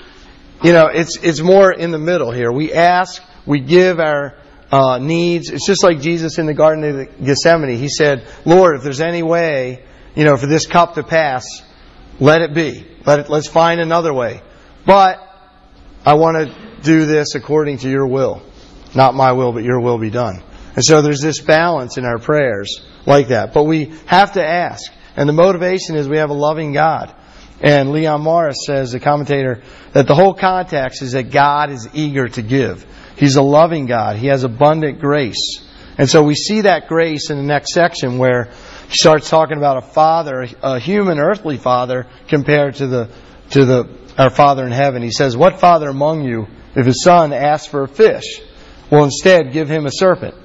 You 0.64 0.74
know, 0.74 0.88
it's, 0.88 1.18
it's 1.22 1.40
more 1.40 1.72
in 1.72 1.92
the 1.92 2.00
middle 2.00 2.32
here. 2.32 2.52
We 2.52 2.74
ask, 2.74 3.22
we 3.46 3.62
give 3.62 4.00
our 4.00 4.36
uh, 4.72 4.98
needs. 4.98 5.50
It's 5.50 5.66
just 5.66 5.84
like 5.84 6.02
Jesus 6.02 6.38
in 6.38 6.46
the 6.46 6.54
Garden 6.54 6.84
of 6.84 7.26
Gethsemane. 7.26 7.78
He 7.78 7.90
said, 7.90 8.28
Lord, 8.46 8.76
if 8.76 8.84
there's 8.84 9.02
any 9.02 9.24
way, 9.24 9.84
you 10.16 10.26
know, 10.26 10.36
for 10.36 10.48
this 10.48 10.66
cup 10.66 10.96
to 10.96 11.04
pass, 11.04 11.46
let 12.20 12.42
it 12.42 12.54
be. 12.54 12.86
Let 13.06 13.20
it, 13.20 13.30
let's 13.30 13.48
find 13.48 13.80
another 13.80 14.14
way. 14.14 14.42
But 14.86 15.20
I 16.06 16.16
want 16.16 16.38
to 16.38 16.82
do 16.82 17.06
this 17.06 17.36
according 17.36 17.80
to 17.80 17.90
your 17.90 18.08
will. 18.08 18.42
Not 18.96 19.16
my 19.16 19.32
will, 19.32 19.54
but 19.54 19.64
your 19.64 19.80
will 19.80 19.98
be 19.98 20.10
done. 20.10 20.44
And 20.76 20.84
so 20.84 21.02
there's 21.02 21.22
this 21.22 21.40
balance 21.40 21.98
in 21.98 22.06
our 22.06 22.20
prayers 22.20 22.82
like 23.06 23.30
that. 23.30 23.54
But 23.54 23.64
we 23.64 23.94
have 24.06 24.34
to 24.34 24.46
ask. 24.46 24.92
And 25.20 25.28
the 25.28 25.34
motivation 25.34 25.98
is 25.98 26.08
we 26.08 26.16
have 26.16 26.30
a 26.30 26.34
loving 26.34 26.72
God. 26.72 27.14
And 27.60 27.92
Leon 27.92 28.22
Morris 28.22 28.60
says, 28.66 28.94
the 28.94 29.02
commentator, 29.02 29.62
that 29.92 30.08
the 30.08 30.16
whole 30.16 30.34
context 30.34 31.02
is 31.02 31.12
that 31.12 31.30
God 31.30 31.72
is 31.72 31.90
eager 31.94 32.30
to 32.30 32.42
give. 32.42 32.86
He's 33.18 33.36
a 33.36 33.42
loving 33.42 33.86
God. 33.86 34.16
He 34.16 34.28
has 34.28 34.46
abundant 34.46 35.02
grace. 35.02 35.60
And 35.98 36.10
so 36.10 36.24
we 36.24 36.36
see 36.36 36.62
that 36.62 36.88
grace 36.88 37.30
in 37.32 37.36
the 37.36 37.44
next 37.44 37.74
section 37.74 38.18
where 38.18 38.46
he 38.88 38.96
starts 38.96 39.30
talking 39.30 39.58
about 39.58 39.84
a 39.84 39.88
father, 39.88 40.48
a 40.64 40.80
human 40.80 41.20
earthly 41.20 41.58
father 41.58 42.08
compared 42.30 42.76
to 42.76 42.88
the, 42.88 43.10
to 43.50 43.66
the, 43.66 43.90
our 44.18 44.30
father 44.30 44.66
in 44.66 44.72
heaven. 44.72 45.04
He 45.04 45.12
says, 45.12 45.36
what 45.36 45.60
father 45.60 45.90
among 45.90 46.24
you, 46.24 46.48
if 46.78 46.86
his 46.86 47.04
son 47.04 47.34
asks 47.34 47.68
for 47.68 47.84
a 47.84 47.90
fish, 47.90 48.40
will 48.90 49.04
instead 49.04 49.52
give 49.52 49.68
him 49.68 49.86
a 49.86 49.92
serpent? 49.92 50.36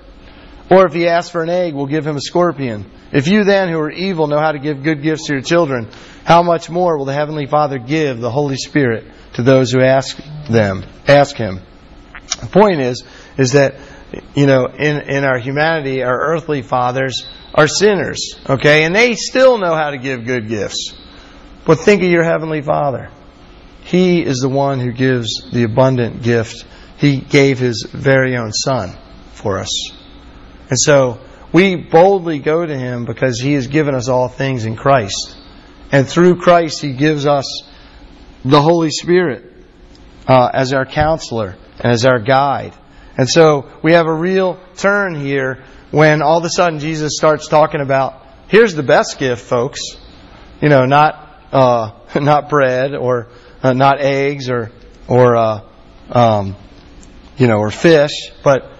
Or 0.69 0.85
if 0.85 0.95
he 0.95 1.07
asks 1.07 1.31
for 1.31 1.45
an 1.45 1.51
egg, 1.51 1.75
will 1.75 1.87
give 1.87 2.05
him 2.05 2.17
a 2.17 2.21
scorpion? 2.21 2.91
If 3.15 3.29
you 3.29 3.45
then, 3.45 3.69
who 3.69 3.79
are 3.79 3.93
evil, 3.93 4.27
know 4.27 4.41
how 4.41 4.51
to 4.51 4.59
give 4.59 4.83
good 4.83 5.01
gifts 5.01 5.29
to 5.29 5.35
your 5.35 5.43
children, 5.43 5.89
how 6.25 6.43
much 6.43 6.69
more 6.69 6.99
will 6.99 7.05
the 7.05 7.15
Heavenly 7.15 7.47
Father 7.47 7.79
give 7.79 8.19
the 8.19 8.31
Holy 8.31 8.57
Spirit 8.57 9.05
to 9.35 9.43
those 9.43 9.71
who 9.71 9.81
ask 9.81 10.19
them, 10.51 10.85
ask 11.07 11.37
Him? 11.37 11.61
The 12.41 12.49
point 12.49 12.81
is, 12.81 13.05
is 13.39 13.53
that, 13.53 13.77
you 14.35 14.47
know, 14.47 14.67
in, 14.67 14.97
in 15.09 15.25
our 15.25 15.39
humanity, 15.39 16.03
our 16.03 16.35
earthly 16.35 16.63
fathers 16.63 17.25
are 17.55 17.69
sinners, 17.69 18.35
okay? 18.51 18.83
And 18.83 18.93
they 18.93 19.15
still 19.15 19.59
know 19.59 19.77
how 19.77 19.91
to 19.91 19.99
give 19.99 20.25
good 20.25 20.49
gifts. 20.49 20.93
But 21.65 21.77
think 21.77 22.03
of 22.03 22.11
your 22.11 22.25
Heavenly 22.25 22.63
Father. 22.63 23.11
He 23.83 24.23
is 24.23 24.39
the 24.39 24.49
one 24.49 24.81
who 24.81 24.91
gives 24.91 25.49
the 25.53 25.63
abundant 25.63 26.25
gift. 26.25 26.65
He 26.99 27.21
gave 27.21 27.61
His 27.61 27.87
very 27.89 28.37
own 28.37 28.51
Son 28.51 28.97
for 29.35 29.61
us. 29.61 29.93
And 30.69 30.79
so, 30.81 31.21
we 31.55 31.77
boldly 31.77 32.41
go 32.41 32.67
to 32.67 32.77
Him 32.77 33.05
because 33.05 33.41
He 33.41 33.53
has 33.55 33.69
given 33.69 33.95
us 33.95 34.09
all 34.09 34.29
things 34.29 34.67
in 34.67 34.75
Christ. 34.75 35.37
And 35.93 36.07
through 36.07 36.41
Christ, 36.41 36.83
He 36.83 36.93
gives 36.95 37.27
us 37.27 37.63
the 38.45 38.61
Holy 38.61 38.91
Spirit 38.91 39.53
uh, 40.27 40.51
as 40.53 40.73
our 40.73 40.85
counselor 40.85 41.57
and 41.79 41.93
as 41.93 42.05
our 42.05 42.19
guide. 42.19 42.75
And 43.17 43.29
so 43.31 43.71
we 43.85 43.93
have 43.93 44.07
a 44.07 44.13
real 44.13 44.59
turn 44.77 45.15
here 45.15 45.63
when 45.93 46.23
all 46.23 46.39
of 46.39 46.45
a 46.45 46.51
sudden 46.51 46.81
Jesus 46.81 47.13
starts 47.17 47.47
talking 47.47 47.81
about 47.81 48.21
here's 48.49 48.75
the 48.75 48.83
best 48.83 49.21
gift, 49.21 49.43
folks. 49.43 49.81
You 50.61 50.69
know, 50.69 50.87
not 50.87 51.39
uh, 51.53 51.93
not 52.21 52.49
bread 52.49 52.97
or 52.97 53.29
uh, 53.63 53.75
not 53.75 54.01
eggs 54.01 54.51
or 54.51 54.73
or 55.07 55.37
uh, 55.37 55.61
um, 56.11 56.57
you 57.37 57.47
know 57.47 57.59
or 57.59 57.71
fish, 57.71 58.33
but 58.43 58.73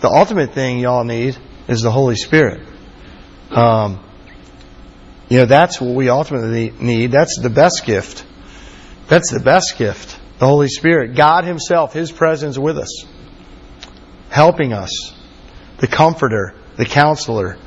the 0.00 0.08
ultimate 0.08 0.54
thing 0.54 0.78
y'all 0.78 1.04
need 1.04 1.36
is 1.68 1.82
the 1.82 1.90
Holy 1.90 2.16
Spirit. 2.16 2.66
Um, 3.50 4.02
you 5.28 5.38
know, 5.38 5.46
that's 5.46 5.80
what 5.80 5.94
we 5.94 6.08
ultimately 6.08 6.70
need. 6.70 7.12
That's 7.12 7.38
the 7.40 7.50
best 7.50 7.84
gift. 7.86 8.26
That's 9.08 9.32
the 9.32 9.40
best 9.40 9.76
gift. 9.78 10.18
The 10.38 10.46
Holy 10.46 10.68
Spirit. 10.68 11.14
God 11.14 11.44
Himself, 11.44 11.92
His 11.92 12.12
presence 12.12 12.58
with 12.58 12.78
us. 12.78 13.06
Helping 14.30 14.72
us. 14.72 15.14
The 15.78 15.86
Comforter, 15.86 16.54
the 16.76 16.84
Counselor, 16.84 17.58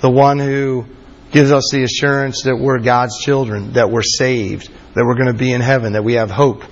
the 0.00 0.10
one 0.10 0.38
who 0.38 0.86
gives 1.30 1.50
us 1.50 1.70
the 1.72 1.82
assurance 1.82 2.42
that 2.42 2.56
we're 2.56 2.78
God's 2.78 3.18
children, 3.18 3.72
that 3.72 3.90
we're 3.90 4.02
saved, 4.02 4.68
that 4.94 5.04
we're 5.04 5.16
going 5.16 5.32
to 5.32 5.38
be 5.38 5.52
in 5.52 5.60
heaven, 5.60 5.94
that 5.94 6.04
we 6.04 6.14
have 6.14 6.30
hope. 6.30 6.62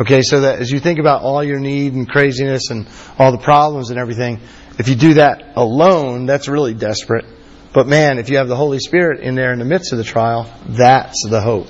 Okay, 0.00 0.22
so 0.22 0.40
that 0.40 0.60
as 0.60 0.70
you 0.70 0.80
think 0.80 0.98
about 0.98 1.22
all 1.22 1.42
your 1.42 1.58
need 1.58 1.94
and 1.94 2.08
craziness 2.08 2.70
and 2.70 2.86
all 3.18 3.32
the 3.32 3.38
problems 3.38 3.90
and 3.90 3.98
everything, 3.98 4.40
if 4.78 4.88
you 4.88 4.94
do 4.94 5.14
that 5.14 5.54
alone, 5.56 6.26
that's 6.26 6.48
really 6.48 6.74
desperate. 6.74 7.26
But 7.72 7.86
man, 7.86 8.18
if 8.18 8.30
you 8.30 8.38
have 8.38 8.48
the 8.48 8.56
Holy 8.56 8.78
Spirit 8.78 9.20
in 9.20 9.34
there 9.34 9.52
in 9.52 9.58
the 9.58 9.64
midst 9.64 9.92
of 9.92 9.98
the 9.98 10.04
trial, 10.04 10.52
that's 10.66 11.26
the 11.28 11.40
hope. 11.40 11.68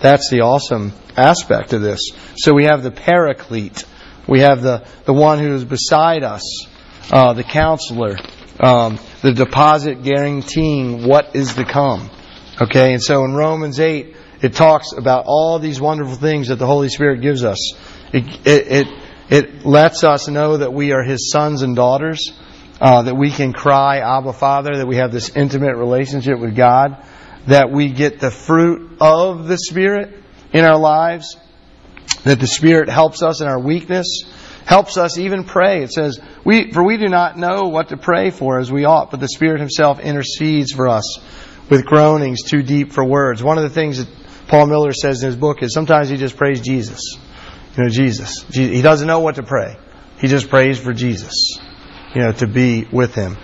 That's 0.00 0.30
the 0.30 0.40
awesome 0.40 0.92
aspect 1.16 1.72
of 1.72 1.82
this. 1.82 2.00
So 2.36 2.54
we 2.54 2.64
have 2.64 2.82
the 2.82 2.90
paraclete. 2.90 3.84
We 4.26 4.40
have 4.40 4.62
the, 4.62 4.84
the 5.04 5.12
one 5.12 5.38
who 5.38 5.54
is 5.54 5.64
beside 5.64 6.24
us, 6.24 6.66
uh, 7.10 7.34
the 7.34 7.44
counselor, 7.44 8.16
um, 8.58 8.98
the 9.20 9.32
deposit 9.32 10.02
guaranteeing 10.02 11.06
what 11.06 11.36
is 11.36 11.54
to 11.54 11.64
come. 11.64 12.10
Okay, 12.60 12.92
and 12.92 13.02
so 13.02 13.24
in 13.24 13.34
Romans 13.34 13.78
8, 13.78 14.16
it 14.42 14.54
talks 14.54 14.92
about 14.96 15.24
all 15.26 15.58
these 15.58 15.80
wonderful 15.80 16.16
things 16.16 16.48
that 16.48 16.56
the 16.56 16.66
Holy 16.66 16.88
Spirit 16.88 17.20
gives 17.20 17.44
us. 17.44 17.74
It, 18.12 18.24
it, 18.46 18.66
it, 18.72 19.01
it 19.32 19.64
lets 19.64 20.04
us 20.04 20.28
know 20.28 20.58
that 20.58 20.74
we 20.74 20.92
are 20.92 21.02
His 21.02 21.30
sons 21.30 21.62
and 21.62 21.74
daughters, 21.74 22.34
uh, 22.82 23.00
that 23.00 23.16
we 23.16 23.30
can 23.30 23.54
cry, 23.54 24.00
Abba 24.00 24.34
Father, 24.34 24.76
that 24.76 24.86
we 24.86 24.96
have 24.96 25.10
this 25.10 25.30
intimate 25.34 25.74
relationship 25.74 26.38
with 26.38 26.54
God, 26.54 27.02
that 27.46 27.70
we 27.70 27.88
get 27.88 28.20
the 28.20 28.30
fruit 28.30 28.98
of 29.00 29.48
the 29.48 29.56
Spirit 29.56 30.22
in 30.52 30.66
our 30.66 30.78
lives, 30.78 31.38
that 32.24 32.40
the 32.40 32.46
Spirit 32.46 32.90
helps 32.90 33.22
us 33.22 33.40
in 33.40 33.48
our 33.48 33.58
weakness, 33.58 34.24
helps 34.66 34.98
us 34.98 35.16
even 35.16 35.44
pray. 35.44 35.82
It 35.82 35.92
says, 35.92 36.20
we, 36.44 36.70
For 36.70 36.84
we 36.84 36.98
do 36.98 37.08
not 37.08 37.38
know 37.38 37.68
what 37.68 37.88
to 37.88 37.96
pray 37.96 38.28
for 38.28 38.60
as 38.60 38.70
we 38.70 38.84
ought, 38.84 39.10
but 39.10 39.20
the 39.20 39.28
Spirit 39.28 39.60
Himself 39.60 39.98
intercedes 39.98 40.72
for 40.72 40.88
us 40.88 41.20
with 41.70 41.86
groanings 41.86 42.42
too 42.42 42.62
deep 42.62 42.92
for 42.92 43.02
words. 43.02 43.42
One 43.42 43.56
of 43.56 43.64
the 43.64 43.70
things 43.70 43.96
that 43.96 44.08
Paul 44.48 44.66
Miller 44.66 44.92
says 44.92 45.22
in 45.22 45.28
his 45.28 45.36
book 45.36 45.62
is 45.62 45.72
sometimes 45.72 46.10
he 46.10 46.18
just 46.18 46.36
prays 46.36 46.60
Jesus. 46.60 47.16
You 47.76 47.84
know, 47.84 47.88
Jesus. 47.88 48.44
He 48.52 48.82
doesn't 48.82 49.06
know 49.06 49.20
what 49.20 49.36
to 49.36 49.42
pray. 49.42 49.76
He 50.18 50.28
just 50.28 50.48
prays 50.48 50.78
for 50.78 50.92
Jesus, 50.92 51.58
you 52.14 52.20
know, 52.20 52.32
to 52.32 52.46
be 52.46 52.86
with 52.92 53.14
him. 53.14 53.36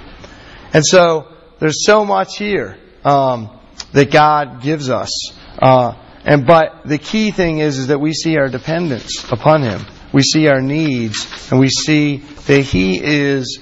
And 0.72 0.84
so 0.86 1.32
there's 1.58 1.84
so 1.84 2.04
much 2.04 2.36
here 2.36 2.78
um, 3.04 3.58
that 3.92 4.10
God 4.10 4.62
gives 4.62 4.90
us. 4.90 5.32
Uh, 5.60 5.94
and 6.24 6.46
but 6.46 6.82
the 6.84 6.98
key 6.98 7.30
thing 7.30 7.58
is, 7.58 7.78
is 7.78 7.86
that 7.88 8.00
we 8.00 8.12
see 8.12 8.36
our 8.36 8.48
dependence 8.48 9.24
upon 9.30 9.62
Him. 9.62 9.80
We 10.12 10.22
see 10.22 10.48
our 10.48 10.60
needs, 10.60 11.26
and 11.50 11.58
we 11.58 11.68
see 11.68 12.18
that 12.18 12.62
He 12.62 13.00
is 13.02 13.60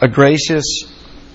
a 0.00 0.08
gracious, 0.08 0.84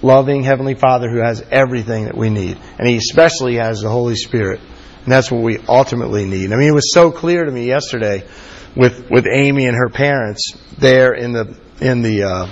loving 0.01 0.43
Heavenly 0.43 0.75
Father 0.75 1.09
who 1.09 1.21
has 1.21 1.43
everything 1.51 2.05
that 2.05 2.17
we 2.17 2.29
need. 2.29 2.57
And 2.79 2.87
He 2.87 2.97
especially 2.97 3.55
has 3.57 3.81
the 3.81 3.89
Holy 3.89 4.15
Spirit. 4.15 4.59
And 5.03 5.11
that's 5.11 5.31
what 5.31 5.41
we 5.41 5.57
ultimately 5.67 6.25
need. 6.25 6.53
I 6.53 6.55
mean, 6.55 6.69
it 6.69 6.75
was 6.75 6.93
so 6.93 7.11
clear 7.11 7.43
to 7.43 7.51
me 7.51 7.65
yesterday 7.65 8.27
with, 8.75 9.09
with 9.09 9.27
Amy 9.27 9.65
and 9.65 9.75
her 9.75 9.89
parents 9.89 10.57
there 10.77 11.13
in 11.13 11.33
the, 11.33 11.57
in 11.79 12.01
the, 12.01 12.23
uh, 12.23 12.47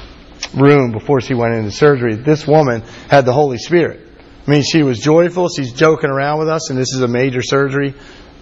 room 0.54 0.92
before 0.92 1.22
she 1.22 1.34
went 1.34 1.54
into 1.54 1.72
surgery. 1.72 2.16
This 2.16 2.48
woman 2.48 2.82
had 3.10 3.26
the 3.26 3.34
Holy 3.34 3.58
Spirit. 3.58 4.08
I 4.48 4.52
mean, 4.52 4.64
she 4.64 4.84
was 4.84 5.00
joyful. 5.00 5.50
She's 5.50 5.74
joking 5.74 6.10
around 6.10 6.40
with 6.40 6.50
us, 6.50 6.70
and 6.70 6.80
this 6.80 6.94
is 6.94 7.02
a 7.02 7.08
major 7.08 7.42
surgery 7.42 7.94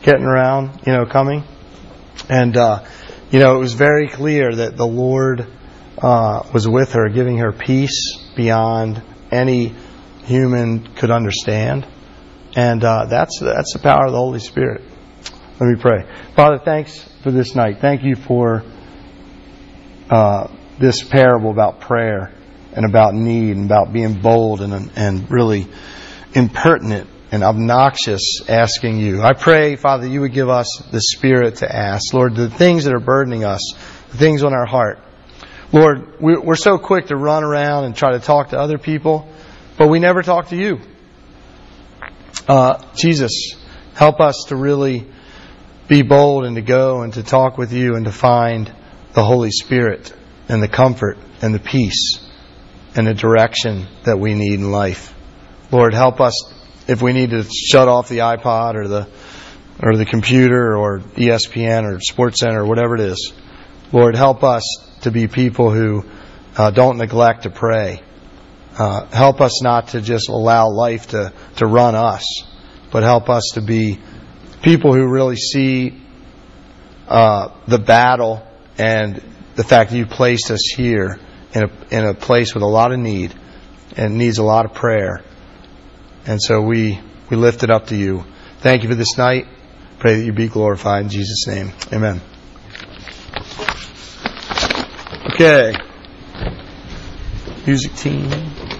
getting 0.03 0.23
around, 0.23 0.81
you 0.85 0.93
know, 0.93 1.05
coming. 1.05 1.43
And, 2.29 2.55
uh, 2.55 2.85
you 3.31 3.39
know, 3.39 3.55
it 3.55 3.59
was 3.59 3.73
very 3.73 4.07
clear 4.07 4.53
that 4.55 4.77
the 4.77 4.87
Lord 4.87 5.45
uh, 5.97 6.43
was 6.53 6.67
with 6.67 6.93
her, 6.93 7.09
giving 7.09 7.39
her 7.39 7.51
peace 7.51 8.17
beyond 8.35 9.01
any 9.31 9.75
human 10.23 10.93
could 10.95 11.11
understand. 11.11 11.85
And 12.55 12.83
uh, 12.83 13.05
that's, 13.09 13.39
that's 13.39 13.73
the 13.73 13.79
power 13.79 14.05
of 14.05 14.11
the 14.11 14.17
Holy 14.17 14.39
Spirit. 14.39 14.81
Let 15.59 15.67
me 15.67 15.75
pray. 15.75 16.05
Father, 16.35 16.59
thanks 16.63 17.09
for 17.27 17.31
this 17.31 17.55
night. 17.55 17.79
Thank 17.81 18.03
you 18.03 18.15
for 18.15 18.63
uh, 20.09 20.47
this 20.79 21.03
parable 21.03 21.51
about 21.51 21.81
prayer 21.81 22.31
and 22.71 22.85
about 22.85 23.13
need 23.15 23.57
and 23.57 23.65
about 23.65 23.91
being 23.91 24.21
bold 24.21 24.61
and, 24.61 24.89
and 24.95 25.29
really 25.29 25.67
impertinent 26.33 27.09
and 27.29 27.43
obnoxious 27.43 28.39
asking 28.47 28.99
you. 28.99 29.21
I 29.21 29.33
pray, 29.33 29.75
Father, 29.75 30.07
you 30.07 30.21
would 30.21 30.31
give 30.31 30.47
us 30.47 30.81
the 30.89 31.01
spirit 31.01 31.57
to 31.57 31.69
ask. 31.69 32.13
Lord, 32.13 32.33
the 32.33 32.49
things 32.49 32.85
that 32.85 32.93
are 32.93 33.01
burdening 33.01 33.43
us, 33.43 33.73
the 34.11 34.17
things 34.17 34.41
on 34.41 34.53
our 34.53 34.65
heart. 34.65 34.99
Lord, 35.73 36.21
we're 36.21 36.55
so 36.55 36.77
quick 36.77 37.07
to 37.07 37.17
run 37.17 37.43
around 37.43 37.83
and 37.83 37.93
try 37.93 38.13
to 38.13 38.19
talk 38.19 38.51
to 38.51 38.57
other 38.57 38.77
people, 38.77 39.27
but 39.77 39.89
we 39.89 39.99
never 39.99 40.23
talk 40.23 40.47
to 40.47 40.55
you. 40.55 40.79
Uh, 42.47 42.81
Jesus, 42.95 43.57
help 43.95 44.21
us 44.21 44.45
to 44.47 44.55
really 44.55 45.05
be 45.87 46.01
bold 46.01 46.45
and 46.45 46.55
to 46.55 46.61
go 46.61 47.01
and 47.01 47.13
to 47.13 47.23
talk 47.23 47.57
with 47.57 47.71
you 47.71 47.95
and 47.95 48.05
to 48.05 48.11
find 48.11 48.73
the 49.13 49.23
Holy 49.23 49.51
Spirit 49.51 50.13
and 50.49 50.61
the 50.61 50.67
comfort 50.67 51.17
and 51.41 51.53
the 51.53 51.59
peace 51.59 52.19
and 52.95 53.07
the 53.07 53.13
direction 53.13 53.87
that 54.03 54.19
we 54.19 54.33
need 54.33 54.55
in 54.55 54.71
life. 54.71 55.13
Lord, 55.71 55.93
help 55.93 56.19
us 56.19 56.53
if 56.87 57.01
we 57.01 57.13
need 57.13 57.31
to 57.31 57.43
shut 57.43 57.87
off 57.87 58.09
the 58.09 58.19
iPod 58.19 58.75
or 58.75 58.87
the 58.87 59.07
or 59.81 59.95
the 59.95 60.05
computer 60.05 60.75
or 60.75 60.99
ESPN 60.99 61.83
or 61.83 61.99
Sports 61.99 62.39
Center 62.39 62.63
or 62.63 62.65
whatever 62.65 62.95
it 62.95 63.01
is. 63.01 63.31
Lord, 63.91 64.15
help 64.15 64.43
us 64.43 64.63
to 65.01 65.11
be 65.11 65.27
people 65.27 65.71
who 65.71 66.03
uh, 66.57 66.71
don't 66.71 66.97
neglect 66.97 67.43
to 67.43 67.51
pray. 67.51 68.01
Uh, 68.77 69.05
help 69.07 69.39
us 69.39 69.61
not 69.61 69.89
to 69.89 70.01
just 70.01 70.29
allow 70.29 70.69
life 70.69 71.07
to, 71.07 71.31
to 71.57 71.65
run 71.67 71.95
us, 71.95 72.25
but 72.91 73.03
help 73.03 73.29
us 73.29 73.51
to 73.53 73.61
be 73.61 73.99
people 74.61 74.93
who 74.93 75.07
really 75.07 75.35
see 75.35 76.01
uh, 77.07 77.49
the 77.67 77.79
battle 77.79 78.45
and 78.77 79.21
the 79.55 79.63
fact 79.63 79.91
that 79.91 79.97
you 79.97 80.05
placed 80.05 80.51
us 80.51 80.65
here 80.75 81.19
in 81.53 81.63
a, 81.63 81.69
in 81.89 82.05
a 82.05 82.13
place 82.13 82.53
with 82.53 82.63
a 82.63 82.67
lot 82.67 82.91
of 82.91 82.99
need 82.99 83.33
and 83.95 84.17
needs 84.17 84.37
a 84.37 84.43
lot 84.43 84.65
of 84.65 84.73
prayer. 84.73 85.23
And 86.25 86.41
so 86.41 86.61
we, 86.61 86.99
we 87.29 87.37
lift 87.37 87.63
it 87.63 87.69
up 87.69 87.87
to 87.87 87.95
you. 87.95 88.23
Thank 88.59 88.83
you 88.83 88.89
for 88.89 88.95
this 88.95 89.17
night. 89.17 89.47
Pray 89.99 90.17
that 90.17 90.25
you 90.25 90.33
be 90.33 90.47
glorified 90.47 91.03
in 91.03 91.09
Jesus' 91.09 91.47
name. 91.47 91.71
Amen. 91.91 92.21
Okay. 95.33 95.73
Music 97.65 97.95
team. 97.95 98.76